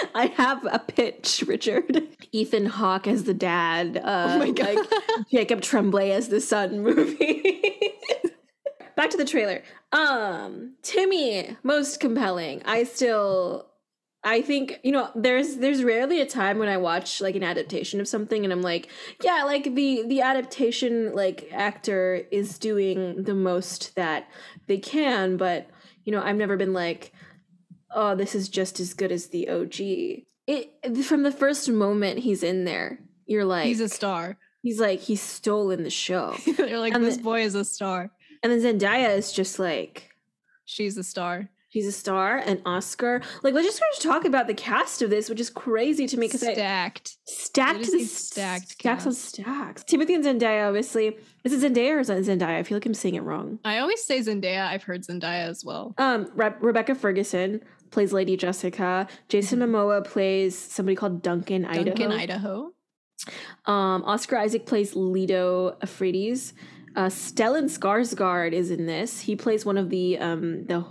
[0.14, 2.08] I have a pitch, Richard.
[2.32, 3.96] Ethan Hawke as the dad.
[3.98, 4.76] Uh, Oh my God.
[4.76, 7.92] Like Jacob Tremblay as the son movie.
[8.96, 9.62] Back to the trailer.
[9.92, 12.62] Um, Timmy, most compelling.
[12.64, 13.66] I still,
[14.22, 18.00] I think you know, there's there's rarely a time when I watch like an adaptation
[18.00, 18.88] of something and I'm like,
[19.22, 24.28] yeah, like the the adaptation like actor is doing the most that
[24.66, 25.68] they can, but
[26.04, 27.12] you know, I've never been like,
[27.94, 29.80] oh, this is just as good as the OG.
[30.46, 34.38] It from the first moment he's in there, you're like, He's a star.
[34.62, 38.10] he's like he's stolen the show, They're like, And this the- boy is a star.
[38.42, 40.08] and then Zendaya is just like.
[40.64, 41.48] She's a star.
[41.70, 43.22] She's a star, and Oscar.
[43.42, 46.18] Like, let's just sort of talk about the cast of this, which is crazy to
[46.18, 47.16] me because I Stacked.
[47.26, 49.82] stacked It is the stacked stacks on stacks.
[49.84, 51.16] Timothy and Zendaya, obviously.
[51.44, 52.58] Is it Zendaya or is it Zendaya?
[52.58, 53.58] I feel like I'm saying it wrong.
[53.64, 54.66] I always say Zendaya.
[54.66, 55.94] I've heard Zendaya as well.
[55.96, 57.62] Um, Re- Rebecca Ferguson
[57.92, 59.06] plays Lady Jessica.
[59.28, 61.82] Jason Momoa plays somebody called Duncan Idaho.
[61.82, 61.94] Mm-hmm.
[61.94, 62.72] Duncan, Idaho.
[63.66, 66.54] Um, Oscar Isaac plays Leto Atreides.
[66.96, 69.20] Uh, Stellan Skarsgård is in this.
[69.20, 70.84] He plays one of the um the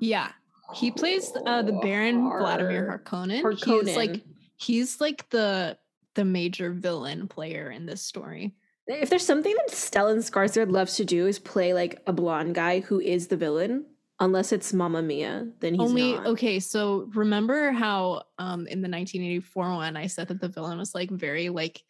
[0.00, 0.30] Yeah.
[0.74, 3.42] He plays uh, the Baron Vladimir Harkonnen.
[3.42, 3.86] Harkonnen.
[3.86, 4.22] He's like
[4.56, 5.78] he's like the
[6.14, 8.54] the major villain player in this story.
[8.86, 12.80] If there's something that Stellan Skarsgård loves to do is play like a blonde guy
[12.80, 13.84] who is the villain,
[14.20, 16.26] unless it's Mamma Mia, then he's Only not.
[16.28, 20.94] okay, so remember how um in the 1984 one I said that the villain was
[20.94, 21.82] like very like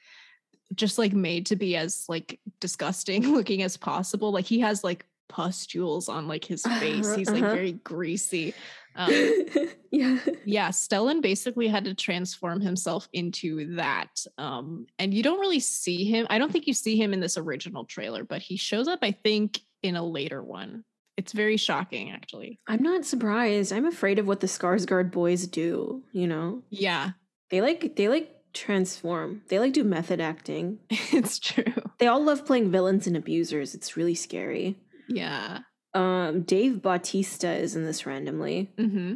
[0.75, 4.33] just like made to be as like disgusting looking as possible.
[4.33, 7.07] Like he has like pustules on like his face.
[7.07, 7.55] Uh-huh, He's like uh-huh.
[7.55, 8.55] very greasy.
[8.95, 9.13] Um
[9.91, 10.19] yeah.
[10.45, 16.05] yeah stellan basically had to transform himself into that um and you don't really see
[16.05, 18.99] him i don't think you see him in this original trailer but he shows up
[19.03, 20.85] i think in a later one
[21.19, 23.73] it's very shocking actually I'm not surprised.
[23.73, 26.63] I'm afraid of what the Skarsgård boys do, you know?
[26.71, 27.11] yeah
[27.51, 29.43] They like they like transform.
[29.49, 30.79] They like do method acting.
[30.91, 33.75] it's true They all love playing villains and abusers.
[33.75, 34.77] It's really scary.
[35.09, 35.61] yeah
[35.95, 38.71] Um Dave Bautista is in this randomly.
[38.79, 39.15] hmm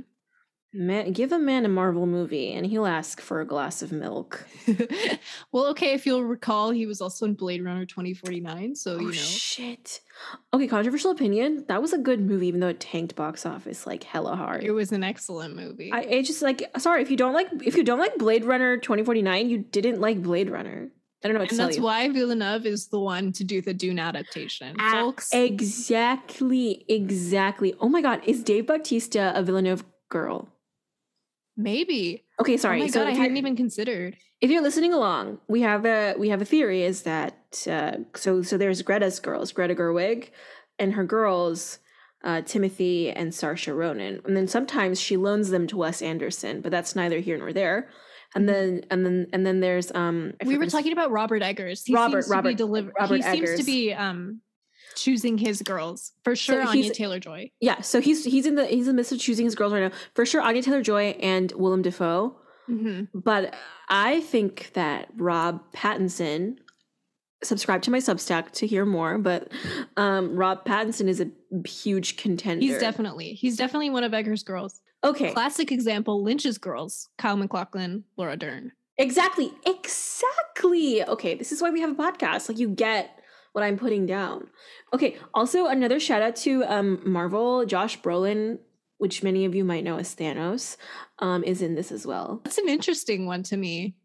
[0.75, 4.47] Man, give a man a Marvel movie and he'll ask for a glass of milk.
[5.53, 9.07] well okay if you'll recall he was also in blade runner 2049 so oh you
[9.07, 10.01] know shit.
[10.55, 11.67] Okay, controversial opinion.
[11.69, 14.65] That was a good movie, even though it tanked box office like hella hard.
[14.65, 17.77] it was an excellent movie I it just like sorry if you don't like if
[17.77, 20.91] you don't like Blade Runner 2049, you didn't like Blade Runner.
[21.25, 21.83] I don't know what to and that's you.
[21.85, 24.75] why Villeneuve is the one to do the Dune adaptation.
[24.81, 27.75] Ah, Folks, Exactly, exactly.
[27.79, 30.49] Oh my god, is Dave Bautista a Villeneuve girl?
[31.57, 32.25] Maybe.
[32.41, 32.79] Okay, sorry.
[32.81, 34.17] Oh my so god, I hadn't even considered.
[34.41, 38.43] if you're listening along, we have a we have a theory is that uh, so
[38.43, 40.31] so there's Greta's girls, Greta Gerwig,
[40.79, 41.79] and her girls,
[42.25, 46.71] uh, Timothy and Saoirse Ronan, and then sometimes she loans them to Wes Anderson, but
[46.71, 47.89] that's neither here nor there.
[48.35, 51.85] And then and then and then there's um I we were talking about Robert Eggers.
[51.85, 53.67] He Robert- seems to Robert- be deliver- Robert He seems to Eggers.
[53.67, 54.41] be um
[54.97, 56.63] choosing his girls for sure.
[56.63, 57.51] Anya he's- Taylor Joy.
[57.61, 57.81] yeah.
[57.81, 59.97] So he's he's in the he's in the midst of choosing his girls right now
[60.15, 60.41] for sure.
[60.41, 62.37] Anya Taylor Joy and Willem Dafoe.
[62.69, 63.19] Mm-hmm.
[63.19, 63.55] But
[63.89, 66.57] I think that Rob Pattinson,
[67.43, 69.19] subscribe to my Substack to hear more.
[69.19, 69.51] But
[69.97, 71.29] um, Rob Pattinson is a
[71.69, 72.65] huge contender.
[72.65, 74.81] He's definitely he's definitely one of Eggers' girls.
[75.05, 75.33] okay.
[75.33, 78.73] Classic example: Lynch's girls: Kyle MacLachlan, Laura Dern.
[78.99, 79.51] Exactly.
[79.67, 81.03] Exactly.
[81.03, 81.35] Okay.
[81.35, 82.49] This is why we have a podcast.
[82.49, 83.19] Like you get
[83.53, 84.49] what I'm putting down.
[84.93, 85.17] Okay.
[85.35, 87.65] Also, another shout out to um, Marvel.
[87.67, 88.59] Josh Brolin,
[88.99, 90.77] which many of you might know as Thanos,
[91.19, 92.41] um, is in this as well.
[92.45, 93.97] That's an interesting one to me.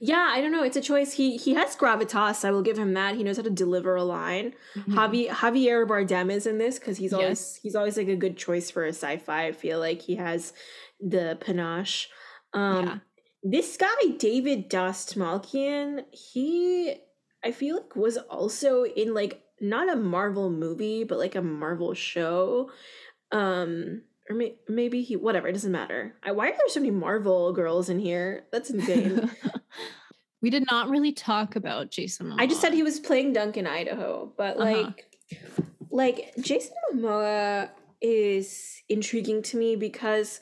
[0.00, 0.62] Yeah, I don't know.
[0.64, 1.12] It's a choice.
[1.12, 2.44] He he has gravitas.
[2.44, 3.16] I will give him that.
[3.16, 4.54] He knows how to deliver a line.
[4.88, 7.58] Javi, Javier Bardem is in this because he's always Yes.
[7.62, 9.46] he's always like a good choice for a sci-fi.
[9.48, 10.52] I feel like he has
[11.00, 12.08] the panache.
[12.54, 12.98] Um, Yeah.
[13.42, 16.96] This guy David Dastmalchian, he
[17.44, 21.94] I feel like was also in like not a Marvel movie, but like a Marvel
[21.94, 22.70] show.
[23.32, 25.48] Um, or may- maybe he whatever.
[25.48, 26.14] It doesn't matter.
[26.22, 28.44] I, why are there so many Marvel girls in here?
[28.52, 29.30] That's insane.
[30.42, 32.32] we did not really talk about Jason.
[32.38, 34.82] I just said he was playing Duncan, Idaho, but Uh-huh.
[34.82, 35.10] like,
[35.90, 37.70] like Jason Momoa
[38.00, 40.40] is intriguing to me because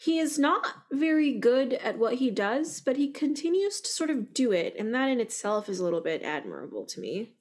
[0.00, 4.32] he is not very good at what he does, but he continues to sort of
[4.32, 7.32] do it, and that in itself is a little bit admirable to me.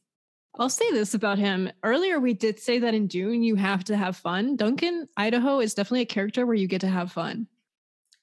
[0.57, 1.69] I'll say this about him.
[1.83, 4.55] Earlier, we did say that in Dune, you have to have fun.
[4.55, 7.45] Duncan, Idaho is definitely a character where you get to have fun.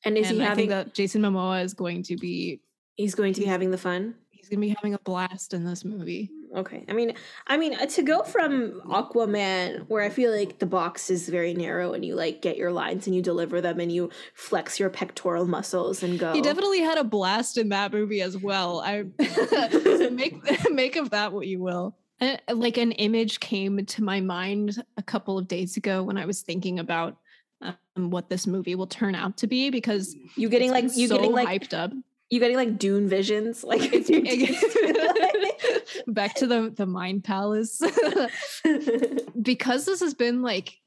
[0.05, 0.69] And is and he I having?
[0.69, 2.61] think that Jason Momoa is going to be
[2.97, 4.17] he's going to be having the fun.
[4.31, 6.29] he's going to be having a blast in this movie.
[6.55, 6.85] Okay.
[6.89, 7.15] I mean,
[7.47, 11.53] I mean uh, to go from Aquaman, where I feel like the box is very
[11.53, 14.91] narrow and you like get your lines and you deliver them and you flex your
[14.91, 16.33] pectoral muscles and go.
[16.33, 18.81] He definitely had a blast in that movie as well.
[18.81, 19.05] I
[20.11, 20.41] make
[20.71, 21.97] make of that what you will.
[22.21, 26.27] Uh, like an image came to my mind a couple of days ago when I
[26.27, 27.17] was thinking about
[27.61, 31.17] um, what this movie will turn out to be because you getting like you so
[31.17, 31.91] getting like hyped up.
[32.31, 33.91] You getting like Dune visions, like
[36.07, 37.81] back to the the mind palace.
[39.41, 40.79] Because this has been like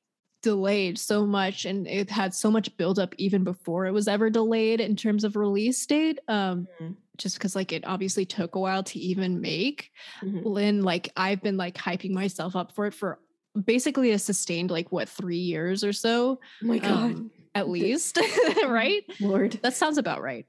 [0.41, 4.79] delayed so much and it had so much buildup even before it was ever delayed
[4.79, 6.93] in terms of release date um mm-hmm.
[7.17, 10.47] just because like it obviously took a while to even make mm-hmm.
[10.47, 13.19] lynn like i've been like hyping myself up for it for
[13.65, 16.91] basically a sustained like what three years or so oh my god.
[16.91, 18.19] um, at least
[18.67, 19.03] right?
[19.19, 19.53] Lord.
[19.63, 20.45] That sounds about right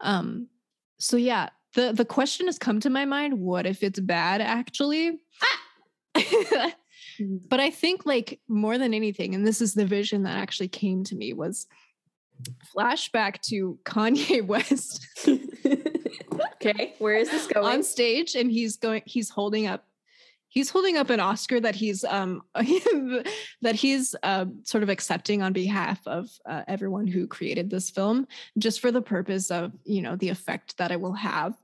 [0.00, 0.48] um
[0.98, 5.18] so yeah the the question has come to my mind what if it's bad actually?
[5.42, 6.74] Ah!
[7.48, 11.04] but i think like more than anything and this is the vision that actually came
[11.04, 11.66] to me was
[12.74, 15.06] flashback to kanye west.
[16.56, 17.66] Okay where is this going?
[17.66, 19.85] on stage and he's going he's holding up
[20.56, 25.52] he's holding up an Oscar that he's um that he's uh, sort of accepting on
[25.52, 28.26] behalf of uh, everyone who created this film,
[28.56, 31.54] just for the purpose of you know the effect that it will have.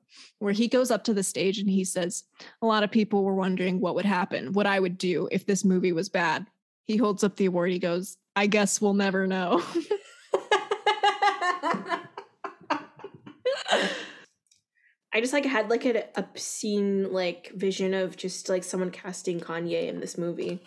[0.40, 2.24] Where he goes up to the stage and he says,
[2.60, 5.64] "A lot of people were wondering what would happen, what I would do if this
[5.64, 6.46] movie was bad."
[6.84, 7.70] He holds up the award.
[7.70, 9.62] He goes, "I guess we'll never know."
[15.14, 19.88] I just like had like an obscene like vision of just like someone casting Kanye
[19.88, 20.62] in this movie.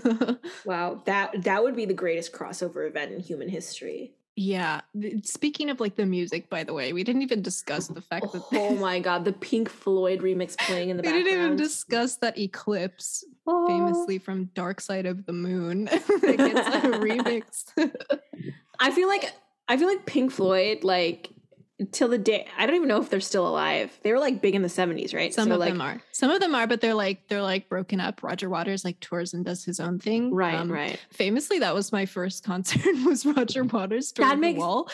[0.64, 4.14] wow, that that would be the greatest crossover event in human history.
[4.36, 4.80] Yeah.
[5.22, 8.42] Speaking of like the music, by the way, we didn't even discuss the fact that
[8.52, 11.24] oh my god, the Pink Floyd remix playing in the we background.
[11.24, 13.68] We didn't even discuss that Eclipse, oh.
[13.68, 17.64] famously from Dark Side of the Moon, gets like a remix.
[18.80, 19.32] I feel like
[19.68, 21.30] I feel like Pink Floyd like
[21.92, 23.98] till the day I don't even know if they're still alive.
[24.02, 25.32] They were like big in the 70s, right?
[25.34, 26.00] Some so of like, them are.
[26.12, 28.22] Some of them are, but they're like they're like broken up.
[28.22, 30.32] Roger Waters like tours and does his own thing.
[30.34, 30.98] Right, um, right.
[31.10, 34.88] Famously, that was my first concert was Roger Waters that makes, wall.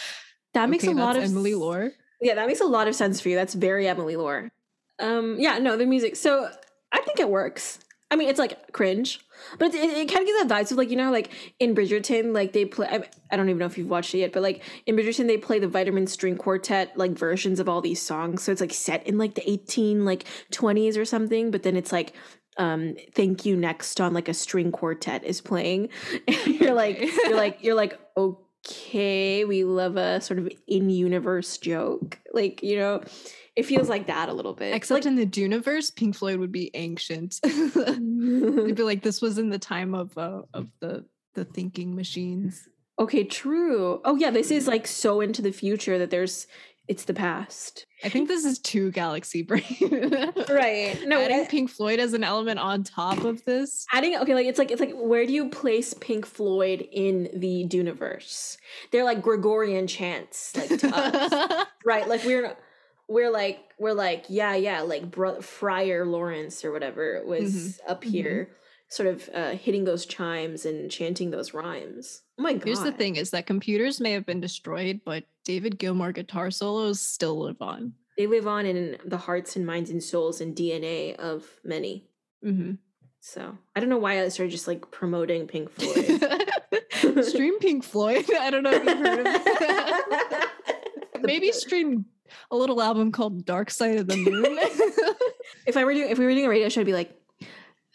[0.55, 1.93] That makes okay, a lot of Emily Lore.
[2.21, 3.37] Yeah, that makes a lot of sense for you.
[3.37, 4.51] That's very Emily Lore.
[4.99, 6.17] Um, yeah, no, the music.
[6.17, 6.51] So
[6.93, 7.79] I think it works.
[8.11, 9.21] I mean, it's like cringe,
[9.59, 11.31] but it, it, it kind of gives that vibes of like you know, like
[11.61, 12.89] in Bridgerton, like they play.
[12.89, 15.39] I, I, don't even know if you've watched it yet, but like in Bridgerton, they
[15.39, 18.43] play the Vitamin String Quartet like versions of all these songs.
[18.43, 21.93] So it's like set in like the eighteen like twenties or something, but then it's
[21.93, 22.15] like
[22.57, 25.89] um thank you next on like a string quartet is playing
[26.29, 32.19] and you're like you're like you're like okay we love a sort of in-universe joke
[32.33, 33.03] like you know
[33.61, 34.75] it feels like that a little bit.
[34.75, 37.39] Except like, in the Duneverse, Pink Floyd would be ancient.
[37.45, 41.05] It'd be like this was in the time of uh, of the
[41.35, 42.67] the thinking machines.
[42.99, 44.01] Okay, true.
[44.05, 46.47] Oh yeah, this is like so into the future that there's
[46.89, 47.85] it's the past.
[48.03, 49.63] I think this is too galaxy brain.
[50.49, 50.99] right.
[51.07, 53.85] No, adding I, Pink Floyd as an element on top of this.
[53.93, 57.67] Adding okay, like it's like it's like where do you place Pink Floyd in the
[57.69, 58.57] Duneverse?
[58.91, 61.67] They're like Gregorian chants, like to us.
[61.85, 62.09] right.
[62.09, 62.57] Like we're
[63.11, 67.91] we're like we're like yeah yeah like bro- friar lawrence or whatever was mm-hmm.
[67.91, 68.11] up mm-hmm.
[68.11, 68.55] here mm-hmm.
[68.89, 72.93] sort of uh, hitting those chimes and chanting those rhymes oh my god here's the
[72.93, 77.61] thing is that computers may have been destroyed but david gilmour guitar solos still live
[77.61, 82.07] on they live on in the hearts and minds and souls and dna of many
[82.45, 82.73] mm-hmm.
[83.19, 88.25] so i don't know why i started just like promoting pink floyd stream pink floyd
[88.41, 90.49] i don't know if you've heard of it
[91.23, 92.05] maybe stream
[92.51, 94.59] a little album called Dark Side of the Moon.
[95.67, 97.17] if I were doing if we were doing a radio show, I'd be like,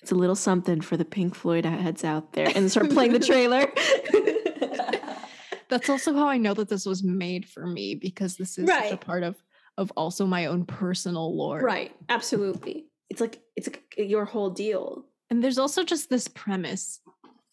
[0.02, 3.20] it's a little something for the Pink Floyd heads out there, and start playing the
[3.20, 3.72] trailer.
[5.70, 8.90] That's also how I know that this was made for me because this is right.
[8.90, 9.36] such a part of
[9.78, 11.60] of also my own personal lore.
[11.60, 11.92] Right.
[12.08, 12.86] Absolutely.
[13.10, 15.06] It's like it's like your whole deal.
[15.30, 17.02] And there's also just this premise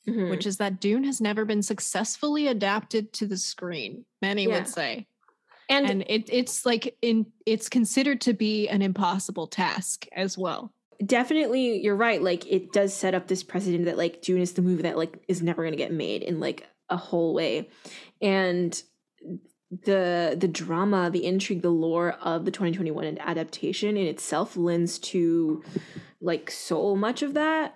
[0.08, 0.30] Mm-hmm.
[0.30, 4.54] which is that Dune has never been successfully adapted to the screen, many yeah.
[4.58, 5.06] would say
[5.72, 10.72] and, and it, it's like in it's considered to be an impossible task as well.
[11.04, 12.22] Definitely you're right.
[12.22, 15.22] Like it does set up this precedent that like dune is the movie that like
[15.28, 17.68] is never going to get made in like a whole way.
[18.20, 18.80] And
[19.84, 25.62] the the drama the intrigue the lore of the 2021 adaptation in itself lends to
[26.20, 27.74] like so much of that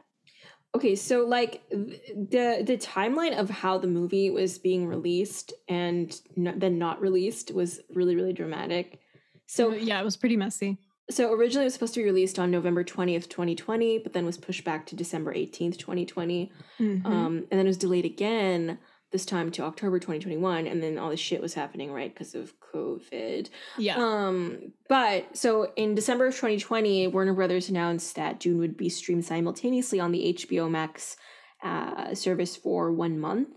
[0.76, 6.78] Okay, so like the the timeline of how the movie was being released and then
[6.78, 9.00] not released was really really dramatic.
[9.46, 10.78] So yeah, it was pretty messy.
[11.08, 14.36] So originally it was supposed to be released on November 20th, 2020, but then was
[14.36, 16.52] pushed back to December 18th, 2020.
[16.78, 17.06] Mhm.
[17.06, 18.78] Um, and then it was delayed again
[19.12, 20.66] this time to October 2021.
[20.66, 22.12] And then all this shit was happening, right?
[22.12, 23.48] Because of COVID.
[23.78, 23.96] yeah.
[23.98, 29.24] Um, but so in December of 2020, Warner Brothers announced that Dune would be streamed
[29.24, 31.16] simultaneously on the HBO Max
[31.62, 33.48] uh, service for one month.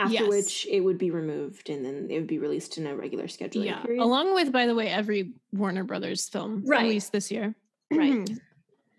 [0.00, 0.28] After Yes.
[0.28, 3.64] which it would be removed and then it would be released in a regular scheduling
[3.64, 3.82] yeah.
[3.82, 4.00] period.
[4.00, 6.82] Along with, by the way, every Warner Brothers film Right.
[6.84, 7.56] released this year.
[7.90, 8.30] Right.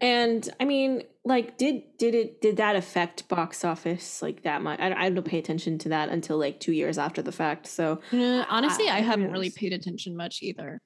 [0.01, 4.79] And I mean, like, did did it did that affect box office like that much?
[4.79, 7.67] I, I don't pay attention to that until like two years after the fact.
[7.67, 10.79] So Uh, honestly, I who haven't really paid attention much either.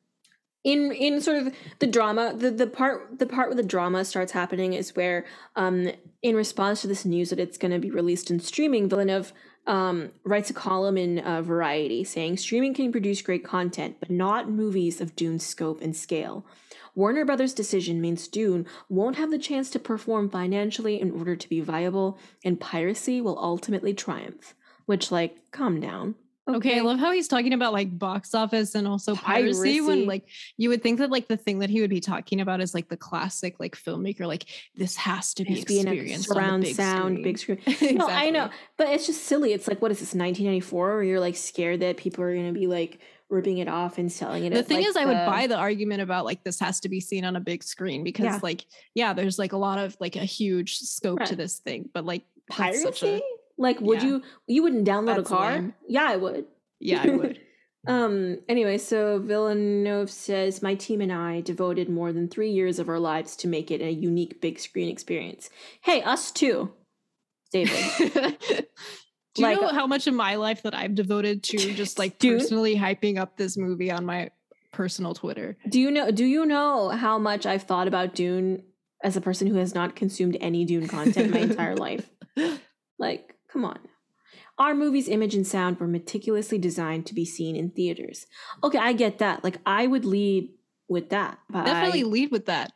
[0.63, 4.31] in in sort of the drama, the the part the part where the drama starts
[4.31, 5.91] happening is where, um,
[6.21, 9.33] in response to this news that it's going to be released in streaming, Villeneuve
[9.67, 14.49] um writes a column in uh, Variety saying streaming can produce great content, but not
[14.49, 16.45] movies of Dune's scope and scale.
[16.95, 21.49] Warner Brothers' decision means Dune won't have the chance to perform financially in order to
[21.49, 24.53] be viable, and piracy will ultimately triumph.
[24.85, 26.15] Which, like, calm down.
[26.45, 26.77] Okay.
[26.77, 30.27] I love how he's talking about like box office and also piracy, when like
[30.57, 32.89] you would think that like the thing that he would be talking about is like
[32.89, 36.75] the classic like filmmaker, like this has to be Has to be experienced surround big
[36.75, 37.23] sound, screen.
[37.23, 37.97] big screen.
[37.97, 39.53] No, I know, but it's just silly.
[39.53, 42.59] It's like, what is this, 1994, where you're like scared that people are going to
[42.59, 42.99] be like
[43.33, 44.53] ripping it off and selling it.
[44.53, 46.99] the thing like, is i would buy the argument about like this has to be
[46.99, 48.39] seen on a big screen because Yeah.
[48.43, 52.05] like yeah there's like a lot of like a huge scope to this thing but
[52.05, 53.21] like a- piracy.
[53.57, 54.07] Like, would Yeah.
[54.09, 55.51] you you wouldn't download That's a car?
[55.53, 55.73] lame.
[55.87, 56.45] Yeah, I would.
[56.79, 57.39] yeah i would
[57.85, 58.37] Um.
[58.47, 62.97] Anyway, so Villeneuve says my team and I devoted more than three years of our
[62.97, 65.49] lives to make it a unique big screen experience.
[65.81, 66.71] Hey, us too,
[67.51, 68.67] David.
[69.35, 71.97] do you Like, know uh, how much of my life that i've devoted to just
[71.99, 72.39] like Dune?
[72.39, 74.29] personally hyping up this movie on my
[74.71, 76.09] personal twitter do you know?
[76.11, 78.63] Do you know how much I've thought about Dune
[79.03, 82.09] as a person who has not consumed any Dune content my entire life?
[82.99, 83.79] Like, come on.
[84.57, 88.27] Our movie's image and sound were meticulously designed to be seen in theaters.
[88.63, 89.43] Okay, I get that.
[89.43, 90.49] Like, I would lead
[90.87, 91.39] with that.
[91.51, 92.71] Definitely I- lead with that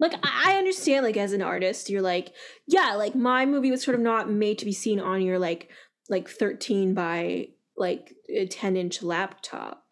[0.00, 2.32] like I understand like as an artist you're like
[2.66, 5.70] yeah like my movie was sort of not made to be seen on your like
[6.08, 9.84] like 13 by like a 10 inch laptop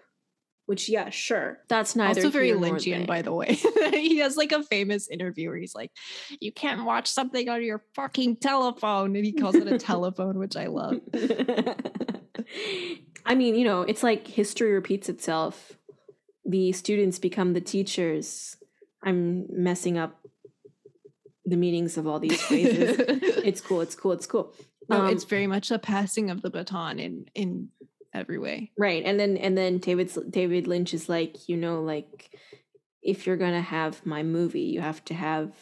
[0.67, 1.59] which yeah sure.
[1.69, 3.59] That's neither also very lynchian by the way.
[3.93, 5.91] He has like a famous interview where he's like
[6.41, 10.57] you can't watch something on your fucking telephone and he calls it a telephone which
[10.57, 11.01] i love.
[13.27, 15.73] I mean you know it's like history repeats itself.
[16.45, 18.57] The students become the teachers.
[19.03, 20.21] I'm messing up
[21.45, 22.97] the meanings of all these phrases.
[23.45, 24.55] It's cool it's cool it's cool
[24.89, 27.69] No, Um, it's very much a passing of the baton in in
[28.13, 28.73] every way.
[28.79, 29.03] Right.
[29.05, 32.31] And then and then David's David Lynch is like, you know, like
[33.03, 35.53] if you're gonna have my movie, you have to have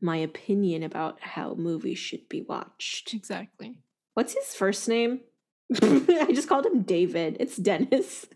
[0.00, 3.12] my opinion about how movies should be watched.
[3.12, 3.76] Exactly.
[4.14, 5.20] What's his first name?
[5.82, 7.36] I just called him David.
[7.38, 8.26] It's Dennis.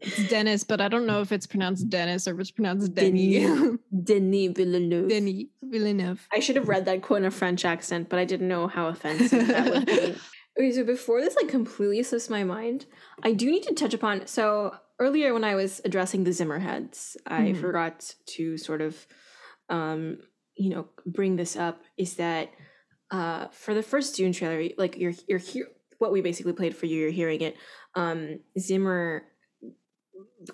[0.00, 3.38] It's Dennis, but I don't know if it's pronounced Dennis or if it's pronounced Denny.
[3.38, 5.08] Denis, Denis Villeneuve.
[5.08, 6.26] Denny Villeneuve.
[6.32, 8.86] I should have read that quote in a French accent, but I didn't know how
[8.88, 10.14] offensive that would be.
[10.56, 12.86] Okay, so before this like completely slips my mind,
[13.24, 14.70] I do need to touch upon so
[15.00, 17.60] earlier when I was addressing the Zimmerheads, I Mhm.
[17.60, 18.92] forgot to sort of
[19.68, 20.18] um,
[20.56, 20.84] you know,
[21.18, 22.46] bring this up is that
[23.10, 25.66] uh for the first Dune trailer, like you're you're here
[25.98, 27.56] what we basically played for you, you're hearing it.
[27.96, 29.24] Um Zimmer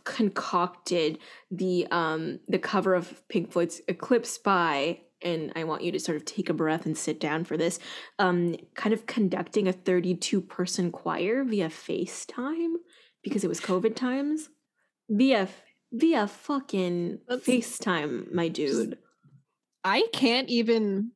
[0.04, 1.18] concocted
[1.50, 6.16] the um the cover of Pink Floyd's Eclipse by and I want you to sort
[6.16, 7.78] of take a breath and sit down for this
[8.18, 12.74] um kind of conducting a 32 person choir via FaceTime
[13.22, 14.48] because it was COVID times?
[15.08, 15.48] Via
[15.92, 18.98] via fucking FaceTime my dude.
[19.84, 21.12] I can't even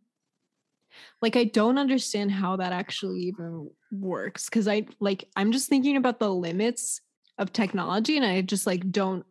[1.20, 5.96] like I don't understand how that actually even works cuz I like I'm just thinking
[5.96, 7.00] about the limits
[7.38, 9.24] of technology and I just like don't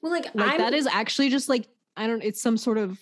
[0.00, 2.98] well like, like that is actually just like I don't it's some sort of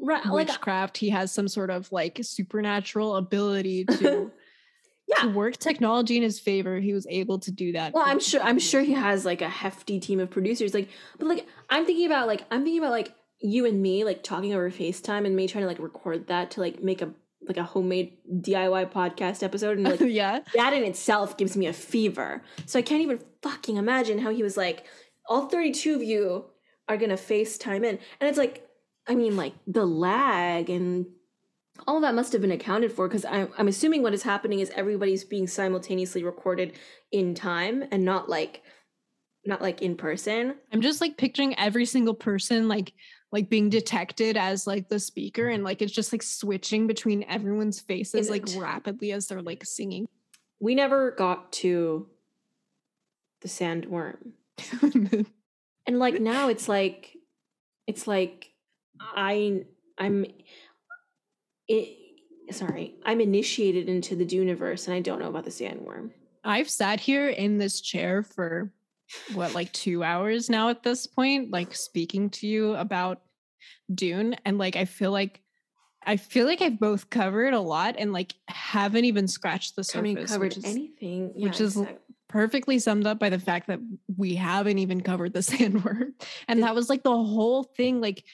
[0.00, 4.30] right like uh witchcraft he has some sort of like supernatural ability to
[5.08, 8.20] yeah to work technology in his favor he was able to do that Well, I'm
[8.20, 10.74] sure I'm sure he has like a hefty team of producers.
[10.74, 10.88] Like,
[11.18, 14.52] but like I'm thinking about like I'm thinking about like you and me like talking
[14.52, 17.10] over FaceTime and me trying to like record that to like make a
[17.46, 21.72] like a homemade DIY podcast episode and like yeah that in itself gives me a
[21.72, 22.42] fever.
[22.66, 24.84] So I can't even fucking imagine how he was like
[25.26, 26.44] all 32 of you
[26.88, 27.98] are going to FaceTime in.
[28.20, 28.67] And it's like
[29.08, 31.06] I mean like the lag and
[31.86, 34.70] all that must have been accounted for because I'm, I'm assuming what is happening is
[34.74, 36.74] everybody's being simultaneously recorded
[37.12, 38.62] in time and not like
[39.44, 40.56] not like in person.
[40.72, 42.92] I'm just like picturing every single person like
[43.30, 47.80] like being detected as like the speaker and like it's just like switching between everyone's
[47.80, 50.06] faces like Isn't- rapidly as they're like singing.
[50.60, 52.08] We never got to
[53.42, 54.32] the sandworm.
[55.86, 57.16] and like now it's like
[57.86, 58.50] it's like
[59.00, 59.64] I
[59.96, 60.26] I'm
[61.68, 61.98] it
[62.50, 66.10] sorry, I'm initiated into the Duneverse and I don't know about the sandworm.
[66.44, 68.72] I've sat here in this chair for
[69.34, 73.22] what like 2 hours now at this point like speaking to you about
[73.94, 75.40] Dune and like I feel like
[76.06, 79.98] I feel like I've both covered a lot and like haven't even scratched the surface.
[79.98, 81.32] I mean covered which is, anything.
[81.36, 81.88] Yeah, which is l-
[82.28, 83.80] perfectly summed up by the fact that
[84.16, 86.12] we haven't even covered the sandworm.
[86.46, 88.00] And that was like the whole thing.
[88.00, 88.24] Like,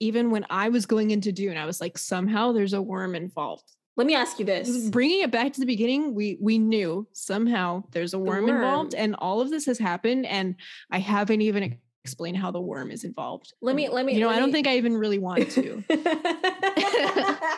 [0.00, 3.64] even when I was going into Dune, I was like, somehow there's a worm involved.
[3.96, 4.88] Let me ask you this.
[4.90, 9.02] Bringing it back to the beginning, we we knew somehow there's a worm, involved, worm.
[9.02, 10.54] and all of this has happened, and
[10.90, 13.52] I haven't even ex- explained how the worm is involved.
[13.60, 15.82] Let me- let me- You know, let I don't think I even really want to.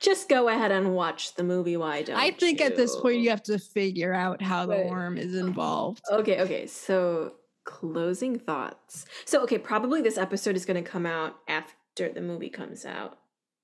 [0.00, 1.76] Just go ahead and watch the movie.
[1.76, 3.22] Why don't I think at this point you?
[3.24, 6.02] you have to figure out how the worm is involved.
[6.10, 6.66] Okay, okay.
[6.66, 7.32] So
[7.68, 9.04] closing thoughts.
[9.26, 13.18] So okay, probably this episode is going to come out after the movie comes out.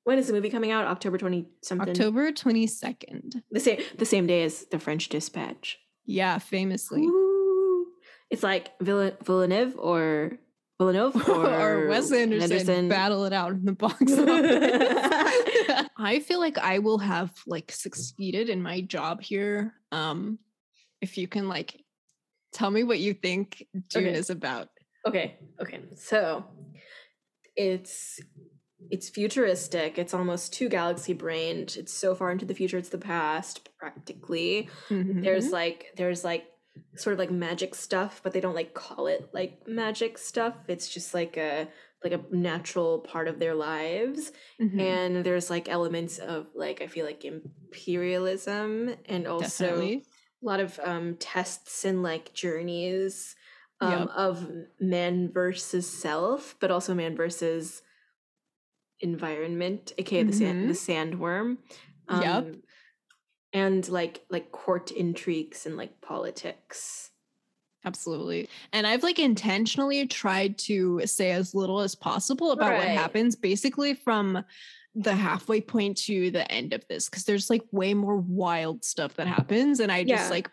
[0.05, 0.87] When is the movie coming out?
[0.87, 1.89] October twenty something.
[1.89, 3.43] October 22nd.
[3.51, 5.79] The same the same day as the French Dispatch.
[6.05, 7.03] Yeah, famously.
[7.03, 7.87] Ooh.
[8.31, 10.39] It's like Vill- Villeneuve or
[10.79, 15.89] Villeneuve or, or Wes Anderson, battle it out in the box office.
[15.97, 19.73] I feel like I will have like succeeded in my job here.
[19.91, 20.39] Um,
[21.01, 21.81] if you can like
[22.55, 24.17] tell me what you think Dune Okay.
[24.17, 24.71] is about.
[25.07, 25.83] Okay, okay.
[25.97, 26.45] So
[27.57, 28.21] it's
[28.91, 29.99] it's futuristic.
[29.99, 31.77] It's almost too galaxy brained.
[31.79, 34.69] It's so far into the future, it's the past, practically.
[35.23, 35.53] There's Mhm.
[35.53, 36.47] like there's like
[36.97, 40.57] sort of like magic stuff, but they don't like call it like magic stuff.
[40.69, 41.69] It's just like a
[42.05, 44.33] like a natural part of their lives.
[44.59, 44.97] Mhm.
[44.97, 50.07] And there's like elements of like I feel like imperialism and also Definitely.
[50.45, 53.35] A lot of um tests and like journeys
[53.81, 54.09] um Yep.
[54.15, 57.83] of man versus self, but also man versus
[59.01, 61.59] environment, aka the sand the sandworm.
[62.09, 62.23] Mm-hmm.
[62.23, 62.45] Yep.
[62.45, 62.63] Um,
[63.53, 67.11] And like like court intrigues and like politics.
[67.87, 68.49] Absolutely.
[68.73, 73.93] And I've like intentionally tried to say as little as possible about what happens basically
[73.95, 74.43] from
[74.97, 79.15] the halfway point to the end of this because there's like way more wild stuff
[79.15, 80.31] that happens and I just Yeah.
[80.31, 80.51] like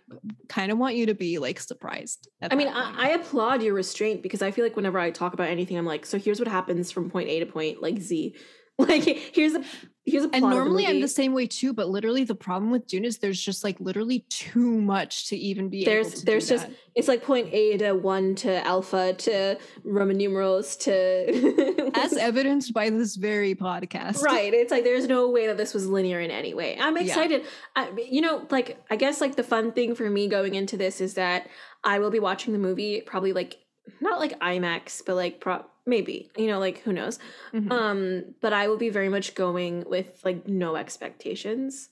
[0.49, 2.27] kind of want you to be like surprised.
[2.41, 2.67] I mean.
[2.67, 5.85] I, I applaud your restraint because I feel like whenever I talk about anything, I'm
[5.85, 8.35] like, so here's what happens from point A to point like Z.
[8.87, 9.63] Like here's a
[10.05, 13.05] here's a and normally I'm the same way too, but literally the problem with Dune
[13.05, 16.67] is there's just like literally too much to even be able there's to there's just
[16.67, 16.75] that.
[16.95, 22.89] it's like point A to one to alpha to Roman numerals to as evidenced by
[22.89, 24.21] this very podcast.
[24.23, 27.03] right it's like there's no way that this was linear in any way i'm Yeah.
[27.03, 30.77] excited I, you know like i guess like the fun thing for me going into
[30.77, 31.47] this is that
[31.83, 33.57] i will be watching the movie probably like
[33.99, 37.17] not like imax but like pro maybe you know like who knows
[37.53, 37.71] Mhm.
[37.71, 41.89] um but i will be very much going with like no expectations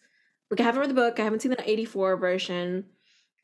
[0.51, 2.85] like i haven't read the book i haven't seen the 84 version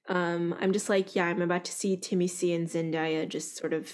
[0.07, 3.73] um i'm just like yeah i'm about to see timmy c and zendaya just sort
[3.73, 3.91] of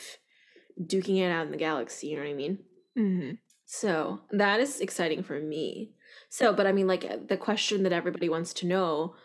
[0.80, 2.60] duking it out in the galaxy you know what i mean
[2.98, 3.38] Mhm.
[3.66, 5.94] so that is exciting for me.
[6.30, 9.16] So, but I mean, like the question that everybody wants to know,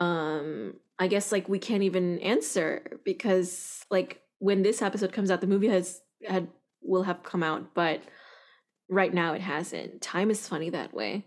[0.00, 5.40] um, I guess like we can't even answer because like when this episode comes out,
[5.40, 6.48] the movie has had
[6.84, 8.02] will have come out, but
[8.88, 10.00] right now it hasn't.
[10.02, 11.24] Time is funny that way.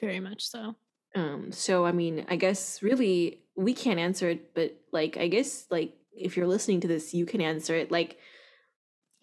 [0.00, 0.74] Very much so.
[1.14, 5.66] Um, so I mean, I guess really we can't answer it, but like I guess
[5.70, 7.90] like if you're listening to this, you can answer it.
[7.90, 8.18] Like,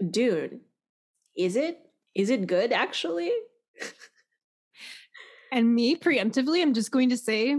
[0.09, 0.59] dude,
[1.35, 1.79] is it
[2.15, 3.31] is it good actually?
[5.51, 7.55] And me preemptively, I'm just going to say,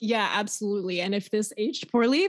[0.00, 1.00] yeah, absolutely.
[1.00, 2.28] And if this aged poorly,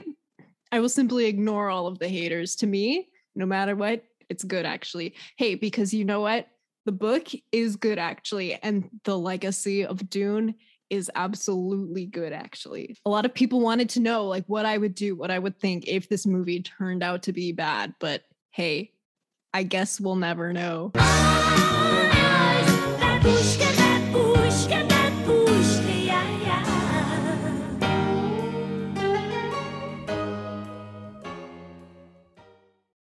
[0.72, 2.56] I will simply ignore all of the haters.
[2.58, 5.16] To me, no matter what, it's good actually.
[5.38, 6.48] Hey, because you know what?
[6.86, 8.56] The book is good actually.
[8.56, 10.56] And the legacy of Dune
[10.90, 12.98] is absolutely good actually.
[13.06, 15.60] A lot of people wanted to know like what I would do, what I would
[15.60, 17.96] think if this movie turned out to be bad.
[18.00, 18.92] But hey,
[19.54, 20.92] I guess we'll never know.